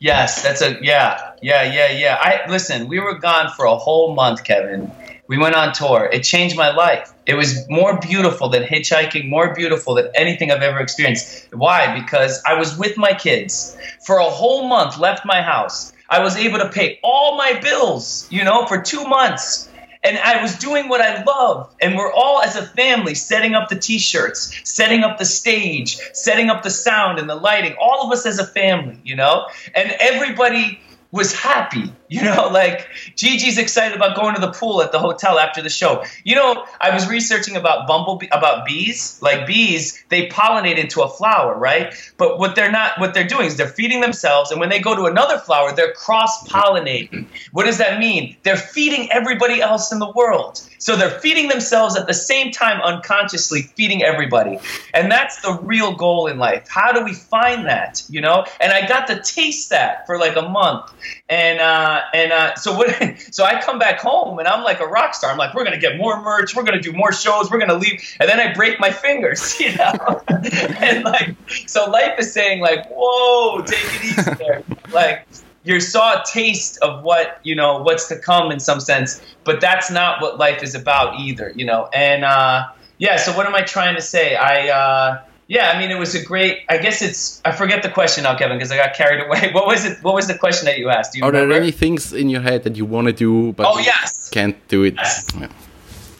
Yes, 0.00 0.42
that's 0.42 0.62
a 0.62 0.78
yeah, 0.80 1.32
yeah, 1.42 1.64
yeah, 1.64 1.90
yeah. 1.90 2.18
I 2.20 2.48
listen. 2.48 2.86
We 2.86 3.00
were 3.00 3.18
gone 3.18 3.50
for 3.50 3.64
a 3.64 3.74
whole 3.74 4.14
month, 4.14 4.44
Kevin. 4.44 4.92
We 5.28 5.36
went 5.36 5.54
on 5.54 5.74
tour. 5.74 6.08
It 6.10 6.22
changed 6.22 6.56
my 6.56 6.74
life. 6.74 7.12
It 7.26 7.34
was 7.34 7.68
more 7.68 8.00
beautiful 8.00 8.48
than 8.48 8.62
hitchhiking, 8.62 9.28
more 9.28 9.54
beautiful 9.54 9.94
than 9.94 10.08
anything 10.14 10.50
I've 10.50 10.62
ever 10.62 10.80
experienced. 10.80 11.48
Why? 11.52 12.00
Because 12.00 12.42
I 12.46 12.54
was 12.54 12.78
with 12.78 12.96
my 12.96 13.12
kids 13.12 13.76
for 14.06 14.16
a 14.16 14.24
whole 14.24 14.66
month, 14.68 14.98
left 14.98 15.26
my 15.26 15.42
house. 15.42 15.92
I 16.08 16.20
was 16.20 16.36
able 16.38 16.58
to 16.60 16.70
pay 16.70 16.98
all 17.02 17.36
my 17.36 17.60
bills, 17.60 18.26
you 18.30 18.42
know, 18.42 18.64
for 18.64 18.80
two 18.80 19.04
months. 19.04 19.68
And 20.02 20.16
I 20.16 20.40
was 20.40 20.56
doing 20.56 20.88
what 20.88 21.02
I 21.02 21.22
love. 21.24 21.74
And 21.82 21.94
we're 21.94 22.10
all, 22.10 22.40
as 22.40 22.56
a 22.56 22.64
family, 22.64 23.14
setting 23.14 23.54
up 23.54 23.68
the 23.68 23.76
t 23.76 23.98
shirts, 23.98 24.58
setting 24.64 25.02
up 25.02 25.18
the 25.18 25.26
stage, 25.26 25.98
setting 26.14 26.48
up 26.48 26.62
the 26.62 26.70
sound 26.70 27.18
and 27.18 27.28
the 27.28 27.34
lighting, 27.34 27.76
all 27.78 28.06
of 28.06 28.12
us 28.12 28.24
as 28.24 28.38
a 28.38 28.46
family, 28.46 28.98
you 29.04 29.16
know? 29.16 29.48
And 29.74 29.94
everybody 30.00 30.80
was 31.10 31.32
happy. 31.32 31.92
You 32.08 32.22
know, 32.22 32.48
like 32.52 32.88
Gigi's 33.16 33.58
excited 33.58 33.96
about 33.96 34.16
going 34.16 34.34
to 34.34 34.40
the 34.40 34.52
pool 34.52 34.82
at 34.82 34.92
the 34.92 34.98
hotel 34.98 35.38
after 35.38 35.62
the 35.62 35.70
show. 35.70 36.04
You 36.24 36.34
know, 36.34 36.66
I 36.80 36.94
was 36.94 37.08
researching 37.08 37.56
about 37.56 37.86
bumblebee 37.86 38.28
about 38.30 38.66
bees. 38.66 39.18
Like 39.22 39.46
bees, 39.46 40.02
they 40.08 40.28
pollinate 40.28 40.76
into 40.76 41.02
a 41.02 41.08
flower, 41.08 41.56
right? 41.56 41.94
But 42.16 42.38
what 42.38 42.56
they're 42.56 42.72
not 42.72 42.98
what 42.98 43.14
they're 43.14 43.26
doing 43.26 43.46
is 43.46 43.56
they're 43.56 43.68
feeding 43.68 44.00
themselves 44.00 44.50
and 44.50 44.60
when 44.60 44.68
they 44.68 44.80
go 44.80 44.94
to 44.94 45.04
another 45.04 45.38
flower, 45.38 45.72
they're 45.74 45.92
cross-pollinating. 45.92 47.26
What 47.52 47.64
does 47.64 47.78
that 47.78 47.98
mean? 47.98 48.36
They're 48.42 48.56
feeding 48.56 49.10
everybody 49.12 49.60
else 49.60 49.92
in 49.92 49.98
the 49.98 50.10
world. 50.10 50.60
So 50.78 50.96
they're 50.96 51.10
feeding 51.10 51.48
themselves 51.48 51.96
at 51.96 52.06
the 52.06 52.14
same 52.14 52.52
time 52.52 52.80
unconsciously 52.80 53.62
feeding 53.62 54.02
everybody. 54.02 54.58
And 54.94 55.10
that's 55.10 55.40
the 55.42 55.58
real 55.62 55.94
goal 55.94 56.28
in 56.28 56.38
life. 56.38 56.68
How 56.68 56.92
do 56.92 57.04
we 57.04 57.14
find 57.14 57.66
that, 57.66 58.02
you 58.08 58.20
know? 58.20 58.46
And 58.60 58.72
I 58.72 58.86
got 58.86 59.08
to 59.08 59.20
taste 59.20 59.70
that 59.70 60.06
for 60.06 60.18
like 60.18 60.36
a 60.36 60.42
month. 60.42 60.92
And 61.28 61.60
uh, 61.60 62.02
and 62.14 62.32
uh, 62.32 62.54
so 62.54 62.76
what? 62.76 62.88
So 63.30 63.44
I 63.44 63.60
come 63.60 63.78
back 63.78 64.00
home 64.00 64.38
and 64.38 64.48
I'm 64.48 64.64
like 64.64 64.80
a 64.80 64.86
rock 64.86 65.14
star. 65.14 65.30
I'm 65.30 65.38
like, 65.38 65.54
we're 65.54 65.64
gonna 65.64 65.78
get 65.78 65.96
more 65.96 66.20
merch. 66.22 66.56
We're 66.56 66.62
gonna 66.62 66.80
do 66.80 66.92
more 66.92 67.12
shows. 67.12 67.50
We're 67.50 67.58
gonna 67.58 67.74
leave. 67.74 68.02
And 68.20 68.28
then 68.28 68.40
I 68.40 68.52
break 68.54 68.80
my 68.80 68.90
fingers, 68.90 69.58
you 69.60 69.76
know. 69.76 70.22
and 70.28 71.04
like, 71.04 71.34
so 71.66 71.90
life 71.90 72.18
is 72.18 72.32
saying 72.32 72.60
like, 72.60 72.86
whoa, 72.90 73.62
take 73.62 73.78
it 73.84 74.04
easy 74.04 74.34
there. 74.34 74.62
like 74.92 75.26
you 75.64 75.80
saw 75.80 76.20
a 76.20 76.24
taste 76.24 76.78
of 76.78 77.04
what 77.04 77.40
you 77.42 77.54
know 77.54 77.82
what's 77.82 78.08
to 78.08 78.18
come 78.18 78.50
in 78.50 78.60
some 78.60 78.80
sense, 78.80 79.20
but 79.44 79.60
that's 79.60 79.90
not 79.90 80.22
what 80.22 80.38
life 80.38 80.62
is 80.62 80.74
about 80.74 81.18
either, 81.20 81.52
you 81.54 81.66
know. 81.66 81.88
And 81.92 82.24
uh, 82.24 82.68
yeah, 82.98 83.16
so 83.16 83.36
what 83.36 83.46
am 83.46 83.54
I 83.54 83.62
trying 83.62 83.94
to 83.96 84.02
say? 84.02 84.36
I. 84.36 85.20
Yeah, 85.48 85.70
I 85.74 85.78
mean, 85.78 85.90
it 85.90 85.98
was 85.98 86.14
a 86.14 86.22
great. 86.22 86.58
I 86.68 86.76
guess 86.76 87.00
it's. 87.00 87.40
I 87.42 87.52
forget 87.52 87.82
the 87.82 87.88
question 87.88 88.24
now, 88.24 88.36
Kevin, 88.36 88.58
because 88.58 88.70
I 88.70 88.76
got 88.76 88.94
carried 88.94 89.24
away. 89.26 89.50
What 89.54 89.66
was 89.66 89.84
it? 89.86 89.98
What 90.02 90.14
was 90.14 90.26
the 90.26 90.36
question 90.36 90.66
that 90.66 90.78
you 90.78 90.90
asked? 90.90 91.16
You 91.16 91.24
Are 91.24 91.30
remember? 91.32 91.54
there 91.54 91.62
any 91.62 91.72
things 91.72 92.12
in 92.12 92.28
your 92.28 92.42
head 92.42 92.64
that 92.64 92.76
you 92.76 92.84
want 92.84 93.06
to 93.06 93.14
do 93.14 93.52
but 93.54 93.66
Oh 93.66 93.78
yes. 93.78 94.28
can't 94.28 94.56
do 94.68 94.84
it? 94.84 94.94
Yes. 94.96 95.26
Yeah. 95.40 95.48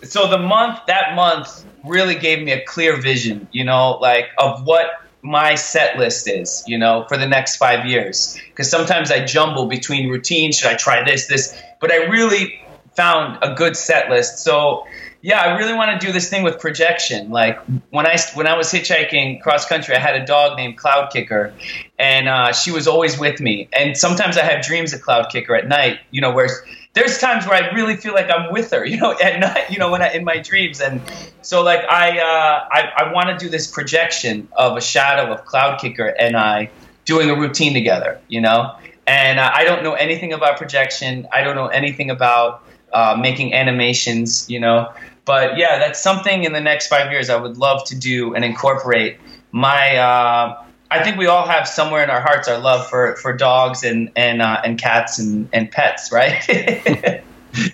So 0.03 0.29
the 0.29 0.39
month, 0.39 0.81
that 0.87 1.15
month, 1.15 1.65
really 1.85 2.15
gave 2.15 2.43
me 2.43 2.53
a 2.53 2.65
clear 2.65 2.97
vision. 3.01 3.47
You 3.53 3.65
know, 3.65 3.99
like 4.01 4.31
of 4.39 4.65
what 4.65 4.87
my 5.21 5.57
set 5.57 5.99
list 5.99 6.27
is. 6.27 6.65
You 6.67 6.79
know, 6.79 7.05
for 7.09 7.19
the 7.19 7.27
next 7.29 7.57
five 7.57 7.85
years. 7.85 8.39
Because 8.49 8.71
sometimes 8.71 9.11
I 9.11 9.27
jumble 9.27 9.67
between 9.67 10.09
routines. 10.09 10.57
Should 10.57 10.71
I 10.71 10.75
try 10.77 11.05
this, 11.05 11.27
this? 11.27 11.55
But 11.83 11.93
I 11.93 12.07
really 12.07 12.59
found 12.97 13.39
a 13.43 13.55
good 13.55 13.77
set 13.77 14.09
list. 14.09 14.39
So 14.39 14.87
yeah, 15.21 15.41
I 15.41 15.57
really 15.59 15.75
want 15.75 16.01
to 16.01 16.07
do 16.07 16.13
this 16.13 16.31
thing 16.31 16.45
with 16.45 16.61
projection. 16.61 17.31
Like 17.31 17.59
when 17.91 18.07
I 18.07 18.19
when 18.35 18.47
I 18.47 18.57
was 18.57 18.69
hitchhiking 18.69 19.43
cross 19.43 19.67
country, 19.67 19.97
I 19.97 19.99
had 19.99 20.15
a 20.15 20.25
dog 20.25 20.57
named 20.57 20.79
Cloud 20.79 21.11
Kicker, 21.11 21.53
and 21.99 22.29
uh, 22.29 22.53
she 22.53 22.71
was 22.71 22.87
always 22.87 23.19
with 23.19 23.41
me. 23.41 23.69
And 23.73 23.97
sometimes 23.97 24.39
I 24.39 24.45
have 24.45 24.65
dreams 24.65 24.93
of 24.93 25.03
Cloud 25.03 25.31
Kicker 25.31 25.57
at 25.57 25.67
night. 25.67 25.99
You 26.13 26.21
know, 26.21 26.33
where 26.33 26.49
there's 26.93 27.19
times 27.19 27.47
where 27.47 27.61
I 27.61 27.75
really 27.75 27.97
feel 27.97 28.15
like 28.15 28.31
I'm 28.31 28.53
with 28.53 28.71
her. 28.71 28.85
You 28.89 28.99
know, 28.99 29.19
at 29.19 29.41
night. 29.41 29.71
You 29.71 29.79
know, 29.79 29.91
when 29.91 30.03
I 30.03 30.13
in 30.13 30.25
my 30.25 30.39
dreams. 30.39 30.81
And 30.81 31.01
so 31.43 31.65
like 31.65 31.81
I 31.81 32.21
uh, 32.21 32.69
I, 32.71 32.93
I 32.99 33.13
want 33.13 33.37
to 33.37 33.45
do 33.45 33.51
this 33.51 33.67
projection 33.67 34.47
of 34.57 34.77
a 34.77 34.81
shadow 34.81 35.33
of 35.33 35.45
Cloud 35.45 35.81
Kicker 35.81 36.07
and 36.07 36.37
I 36.37 36.71
doing 37.07 37.29
a 37.29 37.35
routine 37.35 37.75
together. 37.75 38.21
You 38.29 38.41
know, 38.41 38.77
and 39.05 39.41
uh, 39.41 39.51
I 39.53 39.65
don't 39.65 39.83
know 39.83 39.95
anything 39.95 40.33
about 40.33 40.59
projection. 40.59 41.27
I 41.33 41.43
don't 41.43 41.57
know 41.57 41.67
anything 41.67 42.09
about 42.09 42.63
uh, 42.93 43.17
making 43.21 43.55
animations, 43.55 44.49
you 44.49 44.61
know. 44.61 44.93
But 45.29 45.59
yeah, 45.59 45.79
that's 45.79 46.03
something 46.03 46.45
in 46.45 46.55
the 46.55 46.61
next 46.61 46.87
five 46.87 47.13
years 47.13 47.29
I 47.29 47.37
would 47.37 47.59
love 47.59 47.85
to 47.89 47.95
do 47.95 48.35
and 48.35 48.43
incorporate 48.43 49.19
my. 49.53 49.99
Uh, 49.99 50.65
I 50.91 51.05
think 51.05 51.19
we 51.19 51.27
all 51.27 51.47
have 51.47 51.69
somewhere 51.69 52.03
in 52.03 52.09
our 52.09 52.23
hearts 52.23 52.49
our 52.49 52.57
love 52.57 52.89
for, 52.89 53.15
for 53.17 53.35
dogs 53.35 53.85
and 53.85 54.11
and 54.17 54.41
uh, 54.41 54.63
and 54.65 54.79
cats 54.79 55.19
and, 55.19 55.47
and 55.53 55.71
pets, 55.71 56.11
right? 56.11 56.43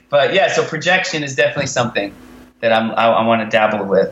but 0.09 0.35
yeah, 0.35 0.49
so 0.49 0.65
projection 0.65 1.23
is 1.23 1.37
definitely 1.37 1.69
something 1.69 2.13
that 2.59 2.73
I'm 2.73 2.91
I, 2.91 3.05
I 3.21 3.25
want 3.25 3.49
to 3.49 3.57
dabble 3.57 3.85
with. 3.85 4.11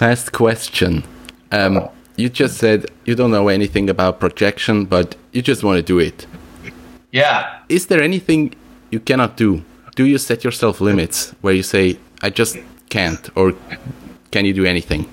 Last 0.00 0.32
question. 0.32 1.04
Um, 1.52 1.86
you 2.16 2.30
just 2.30 2.56
said 2.56 2.86
you 3.04 3.14
don't 3.14 3.30
know 3.30 3.48
anything 3.48 3.90
about 3.90 4.20
projection, 4.20 4.86
but 4.86 5.16
you 5.32 5.42
just 5.42 5.62
want 5.62 5.76
to 5.76 5.82
do 5.82 5.98
it. 5.98 6.26
Yeah. 7.12 7.60
Is 7.68 7.88
there 7.88 8.00
anything 8.00 8.54
you 8.90 9.00
cannot 9.00 9.36
do? 9.36 9.62
Do 9.98 10.04
you 10.04 10.18
set 10.18 10.44
yourself 10.44 10.80
limits 10.80 11.34
where 11.40 11.52
you 11.52 11.64
say, 11.64 11.98
I 12.22 12.30
just 12.30 12.56
can't, 12.88 13.28
or 13.36 13.54
can 14.30 14.44
you 14.44 14.54
do 14.54 14.64
anything? 14.64 15.10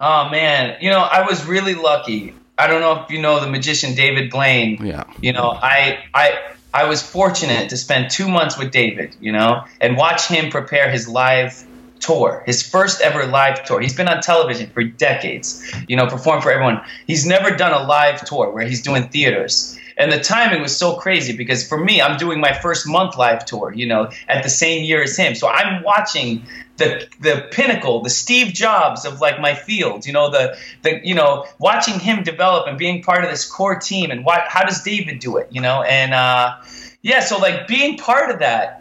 Oh 0.00 0.28
man, 0.30 0.76
you 0.80 0.90
know 0.90 0.98
I 0.98 1.24
was 1.24 1.46
really 1.46 1.74
lucky. 1.74 2.34
I 2.58 2.66
don't 2.66 2.80
know 2.80 3.04
if 3.04 3.10
you 3.12 3.22
know 3.22 3.38
the 3.38 3.48
magician 3.48 3.94
David 3.94 4.30
Blaine. 4.30 4.84
Yeah. 4.84 5.04
You 5.20 5.32
know 5.32 5.56
I 5.62 6.00
I 6.12 6.26
I 6.74 6.86
was 6.86 7.02
fortunate 7.02 7.70
to 7.70 7.76
spend 7.76 8.10
two 8.10 8.26
months 8.26 8.58
with 8.58 8.72
David. 8.72 9.14
You 9.20 9.30
know 9.30 9.62
and 9.80 9.96
watch 9.96 10.26
him 10.26 10.50
prepare 10.50 10.90
his 10.90 11.06
live 11.06 11.64
tour, 12.00 12.42
his 12.46 12.68
first 12.68 13.00
ever 13.00 13.26
live 13.26 13.64
tour. 13.64 13.78
He's 13.80 13.94
been 13.94 14.08
on 14.08 14.20
television 14.22 14.70
for 14.70 14.82
decades. 14.82 15.72
You 15.86 15.94
know, 15.94 16.08
performed 16.08 16.42
for 16.42 16.50
everyone. 16.50 16.80
He's 17.06 17.24
never 17.24 17.52
done 17.52 17.72
a 17.80 17.86
live 17.86 18.24
tour 18.24 18.50
where 18.50 18.66
he's 18.66 18.82
doing 18.82 19.08
theaters. 19.08 19.78
And 19.98 20.12
the 20.12 20.20
timing 20.20 20.62
was 20.62 20.76
so 20.76 20.94
crazy 20.94 21.36
because 21.36 21.66
for 21.66 21.76
me, 21.76 22.00
I'm 22.00 22.16
doing 22.16 22.40
my 22.40 22.52
first 22.52 22.86
month 22.86 23.18
live 23.18 23.44
tour, 23.44 23.72
you 23.72 23.84
know, 23.84 24.10
at 24.28 24.44
the 24.44 24.48
same 24.48 24.84
year 24.84 25.02
as 25.02 25.16
him. 25.16 25.34
So 25.34 25.48
I'm 25.48 25.82
watching 25.82 26.44
the 26.76 27.08
the 27.20 27.48
pinnacle, 27.50 28.02
the 28.02 28.10
Steve 28.10 28.54
Jobs 28.54 29.04
of 29.04 29.20
like 29.20 29.40
my 29.40 29.54
field, 29.54 30.06
you 30.06 30.12
know, 30.12 30.30
the 30.30 30.56
the 30.82 31.00
you 31.02 31.14
know, 31.14 31.46
watching 31.58 31.98
him 31.98 32.22
develop 32.22 32.68
and 32.68 32.78
being 32.78 33.02
part 33.02 33.24
of 33.24 33.30
this 33.30 33.44
core 33.44 33.78
team 33.78 34.10
and 34.12 34.24
what 34.24 34.44
how 34.46 34.64
does 34.64 34.82
David 34.82 35.18
do 35.18 35.36
it, 35.36 35.48
you 35.50 35.60
know? 35.60 35.82
And 35.82 36.14
uh 36.14 36.56
yeah, 37.02 37.20
so 37.20 37.38
like 37.38 37.66
being 37.66 37.98
part 37.98 38.30
of 38.30 38.38
that 38.38 38.77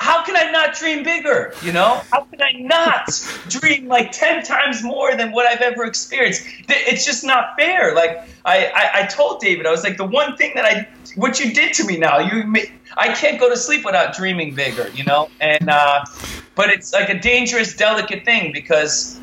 how 0.00 0.22
can 0.22 0.36
I 0.36 0.50
not 0.50 0.74
dream 0.74 1.02
bigger? 1.02 1.54
You 1.62 1.72
know, 1.72 2.02
how 2.10 2.24
can 2.24 2.42
I 2.42 2.52
not 2.60 3.06
dream 3.48 3.88
like 3.88 4.12
10 4.12 4.44
times 4.44 4.82
more 4.82 5.16
than 5.16 5.32
what 5.32 5.46
I've 5.46 5.62
ever 5.62 5.84
experienced? 5.84 6.46
It's 6.68 7.04
just 7.04 7.24
not 7.24 7.56
fair. 7.58 7.94
Like, 7.94 8.22
I, 8.44 8.66
I, 8.74 8.90
I 9.02 9.06
told 9.06 9.40
David, 9.40 9.66
I 9.66 9.70
was 9.70 9.84
like, 9.84 9.96
the 9.96 10.04
one 10.04 10.36
thing 10.36 10.52
that 10.54 10.64
I, 10.64 10.88
what 11.14 11.40
you 11.40 11.52
did 11.52 11.72
to 11.74 11.84
me 11.84 11.96
now, 11.96 12.18
you, 12.18 12.54
I 12.96 13.12
can't 13.14 13.40
go 13.40 13.48
to 13.48 13.56
sleep 13.56 13.84
without 13.84 14.14
dreaming 14.14 14.54
bigger, 14.54 14.88
you 14.90 15.04
know? 15.04 15.30
And, 15.40 15.70
uh, 15.70 16.04
but 16.54 16.68
it's 16.70 16.92
like 16.92 17.08
a 17.08 17.18
dangerous, 17.18 17.74
delicate 17.74 18.24
thing 18.24 18.52
because, 18.52 19.18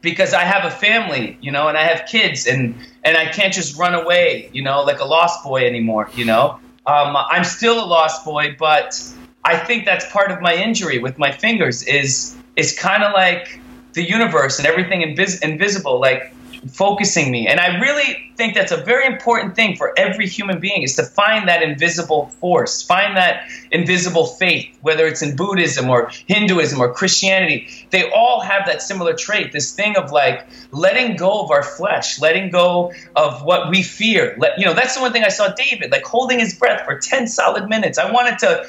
because 0.00 0.34
I 0.34 0.42
have 0.42 0.64
a 0.64 0.70
family, 0.70 1.38
you 1.40 1.52
know, 1.52 1.68
and 1.68 1.78
I 1.78 1.84
have 1.84 2.06
kids 2.06 2.46
and, 2.46 2.74
and 3.04 3.16
I 3.16 3.26
can't 3.26 3.54
just 3.54 3.78
run 3.78 3.94
away, 3.94 4.50
you 4.52 4.62
know, 4.62 4.82
like 4.82 4.98
a 4.98 5.04
lost 5.04 5.44
boy 5.44 5.64
anymore, 5.64 6.10
you 6.14 6.24
know? 6.24 6.58
Um, 6.86 7.16
I'm 7.16 7.44
still 7.44 7.82
a 7.82 7.86
lost 7.86 8.24
boy, 8.24 8.56
but 8.58 9.00
I 9.46 9.56
think 9.56 9.84
that's 9.84 10.10
part 10.10 10.32
of 10.32 10.40
my 10.40 10.54
injury 10.54 10.98
with 10.98 11.18
my 11.18 11.30
fingers 11.30 11.84
is 11.84 12.36
is 12.56 12.76
kind 12.76 13.04
of 13.04 13.12
like 13.12 13.60
the 13.92 14.02
universe 14.02 14.58
and 14.58 14.66
everything 14.66 15.02
invis- 15.02 15.40
invisible 15.40 16.00
like 16.00 16.32
focusing 16.72 17.30
me. 17.30 17.46
And 17.46 17.60
i 17.60 17.78
really 17.78 18.32
think 18.36 18.54
that's 18.54 18.72
a 18.72 18.82
very 18.82 19.06
important 19.06 19.54
thing 19.54 19.76
for 19.76 19.94
every 19.96 20.26
human 20.26 20.58
being 20.58 20.82
is 20.82 20.96
to 20.96 21.04
find 21.04 21.48
that 21.48 21.62
invisible 21.62 22.26
force 22.40 22.82
find 22.82 23.16
that 23.16 23.48
invisible 23.70 24.26
faith 24.26 24.66
whether 24.82 25.06
it's 25.06 25.22
in 25.22 25.36
buddhism 25.36 25.88
or 25.88 26.10
hinduism 26.26 26.80
or 26.80 26.92
christianity. 26.92 27.68
They 27.90 28.10
all 28.10 28.40
have 28.40 28.66
that 28.66 28.82
similar 28.82 29.14
trait 29.14 29.52
this 29.52 29.74
thing 29.74 29.96
of 29.96 30.10
like 30.10 30.46
letting 30.72 31.16
go 31.16 31.44
of 31.44 31.50
our 31.52 31.62
flesh 31.62 32.20
letting 32.20 32.50
go 32.50 32.92
of 33.14 33.44
what 33.44 33.70
we 33.70 33.82
fear. 33.82 34.34
Let, 34.38 34.58
you 34.58 34.66
know 34.66 34.74
that's 34.74 34.94
the 34.96 35.02
one 35.02 35.12
thing 35.12 35.24
i 35.24 35.28
saw 35.28 35.52
david 35.52 35.92
like 35.92 36.04
holding 36.04 36.40
his 36.40 36.58
breath 36.58 36.84
for 36.84 36.98
10 36.98 37.28
solid 37.28 37.68
minutes. 37.68 37.96
I 37.96 38.10
wanted 38.10 38.38
to 38.40 38.66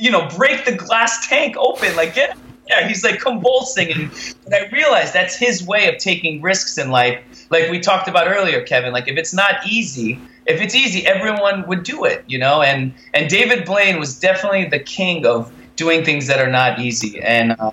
you 0.00 0.10
know, 0.10 0.28
break 0.36 0.64
the 0.64 0.72
glass 0.72 1.28
tank 1.28 1.56
open, 1.56 1.94
like 1.96 2.14
get 2.14 2.36
yeah, 2.70 2.86
he's 2.86 3.02
like 3.02 3.20
convulsing. 3.20 3.90
And 3.90 4.34
but 4.44 4.54
I 4.54 4.68
realized 4.68 5.12
that's 5.12 5.36
his 5.36 5.66
way 5.66 5.88
of 5.92 5.98
taking 5.98 6.40
risks 6.40 6.78
in 6.78 6.90
life. 6.90 7.20
Like 7.50 7.68
we 7.68 7.80
talked 7.80 8.08
about 8.08 8.28
earlier, 8.28 8.62
Kevin. 8.62 8.92
Like 8.92 9.08
if 9.08 9.16
it's 9.16 9.34
not 9.34 9.66
easy, 9.66 10.20
if 10.46 10.60
it's 10.60 10.74
easy, 10.74 11.06
everyone 11.06 11.66
would 11.66 11.82
do 11.82 12.04
it, 12.04 12.24
you 12.28 12.38
know. 12.38 12.62
And 12.62 12.94
and 13.12 13.28
David 13.28 13.64
Blaine 13.64 13.98
was 13.98 14.18
definitely 14.18 14.66
the 14.66 14.78
king 14.78 15.26
of 15.26 15.52
doing 15.76 16.04
things 16.04 16.28
that 16.28 16.40
are 16.40 16.50
not 16.50 16.78
easy. 16.78 17.20
And 17.20 17.56
uh, 17.58 17.72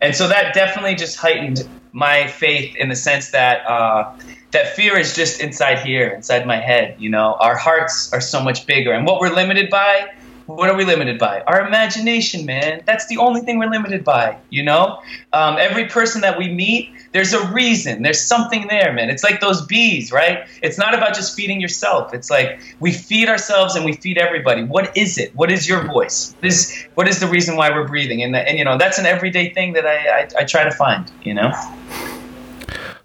and 0.00 0.14
so 0.14 0.28
that 0.28 0.54
definitely 0.54 0.96
just 0.96 1.16
heightened 1.16 1.68
my 1.92 2.26
faith 2.26 2.74
in 2.76 2.88
the 2.88 2.96
sense 2.96 3.30
that 3.30 3.64
uh, 3.68 4.12
that 4.50 4.74
fear 4.74 4.98
is 4.98 5.14
just 5.14 5.40
inside 5.40 5.78
here, 5.78 6.08
inside 6.08 6.46
my 6.46 6.56
head. 6.56 6.96
You 6.98 7.10
know, 7.10 7.36
our 7.38 7.56
hearts 7.56 8.12
are 8.12 8.20
so 8.20 8.42
much 8.42 8.66
bigger, 8.66 8.92
and 8.92 9.06
what 9.06 9.20
we're 9.20 9.34
limited 9.34 9.70
by 9.70 10.10
what 10.46 10.68
are 10.68 10.76
we 10.76 10.84
limited 10.84 11.18
by? 11.18 11.40
Our 11.42 11.66
imagination, 11.66 12.46
man. 12.46 12.82
That's 12.86 13.06
the 13.06 13.18
only 13.18 13.40
thing 13.40 13.58
we're 13.58 13.70
limited 13.70 14.04
by, 14.04 14.38
you 14.50 14.62
know? 14.62 15.00
Um, 15.32 15.56
every 15.58 15.86
person 15.86 16.20
that 16.22 16.38
we 16.38 16.52
meet, 16.52 16.90
there's 17.12 17.32
a 17.32 17.46
reason. 17.52 18.02
There's 18.02 18.20
something 18.20 18.66
there, 18.68 18.92
man. 18.92 19.10
It's 19.10 19.22
like 19.22 19.40
those 19.40 19.64
bees, 19.66 20.12
right? 20.12 20.46
It's 20.62 20.78
not 20.78 20.94
about 20.94 21.14
just 21.14 21.36
feeding 21.36 21.60
yourself. 21.60 22.14
It's 22.14 22.30
like 22.30 22.60
we 22.80 22.92
feed 22.92 23.28
ourselves 23.28 23.74
and 23.74 23.84
we 23.84 23.92
feed 23.92 24.18
everybody. 24.18 24.64
What 24.64 24.96
is 24.96 25.18
it? 25.18 25.34
What 25.34 25.50
is 25.50 25.68
your 25.68 25.86
voice? 25.86 26.34
What 26.40 26.46
is, 26.46 26.86
what 26.94 27.08
is 27.08 27.20
the 27.20 27.26
reason 27.26 27.56
why 27.56 27.70
we're 27.70 27.86
breathing? 27.86 28.22
And, 28.22 28.34
and 28.34 28.58
you 28.58 28.64
know, 28.64 28.78
that's 28.78 28.98
an 28.98 29.06
everyday 29.06 29.52
thing 29.52 29.74
that 29.74 29.86
I, 29.86 30.22
I, 30.22 30.28
I 30.40 30.44
try 30.44 30.64
to 30.64 30.70
find, 30.70 31.10
you 31.22 31.34
know? 31.34 31.52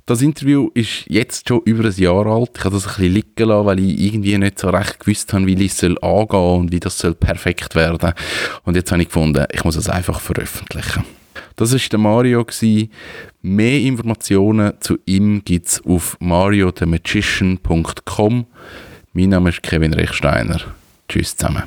Das 0.07 0.21
Interview 0.21 0.71
ist 0.73 1.03
jetzt 1.07 1.47
schon 1.49 1.61
über 1.65 1.83
ein 1.83 1.93
Jahr 1.93 2.25
alt. 2.27 2.51
Ich 2.55 2.63
habe 2.63 2.75
das 2.75 2.87
ein 2.87 2.93
bisschen 2.93 3.13
liegen 3.13 3.49
lassen, 3.49 3.65
weil 3.65 3.79
ich 3.79 3.99
irgendwie 3.99 4.37
nicht 4.37 4.57
so 4.57 4.69
recht 4.69 5.01
gewusst 5.01 5.33
habe, 5.33 5.47
wie 5.47 5.61
ich 5.61 5.73
es 5.73 5.83
angehen 5.83 5.97
soll 6.01 6.59
und 6.59 6.71
wie 6.71 6.79
das 6.79 6.97
soll 6.97 7.13
perfekt 7.13 7.75
werden 7.75 8.13
Und 8.63 8.77
jetzt 8.77 8.89
habe 8.89 9.01
ich 9.01 9.09
gefunden, 9.09 9.45
ich 9.51 9.65
muss 9.65 9.75
es 9.75 9.89
einfach 9.89 10.21
veröffentlichen. 10.21 11.03
Das 11.57 11.73
war 11.73 11.81
der 11.91 11.99
Mario. 11.99 12.45
Gewesen. 12.45 12.89
Mehr 13.41 13.81
Informationen 13.81 14.75
zu 14.79 14.97
ihm 15.05 15.41
gibt 15.43 15.67
es 15.67 15.83
auf 15.83 16.15
mariothemagician.com. 16.21 18.45
Mein 19.11 19.29
Name 19.29 19.49
ist 19.49 19.61
Kevin 19.61 19.93
Rechsteiner. 19.93 20.61
Tschüss 21.09 21.35
zusammen. 21.35 21.63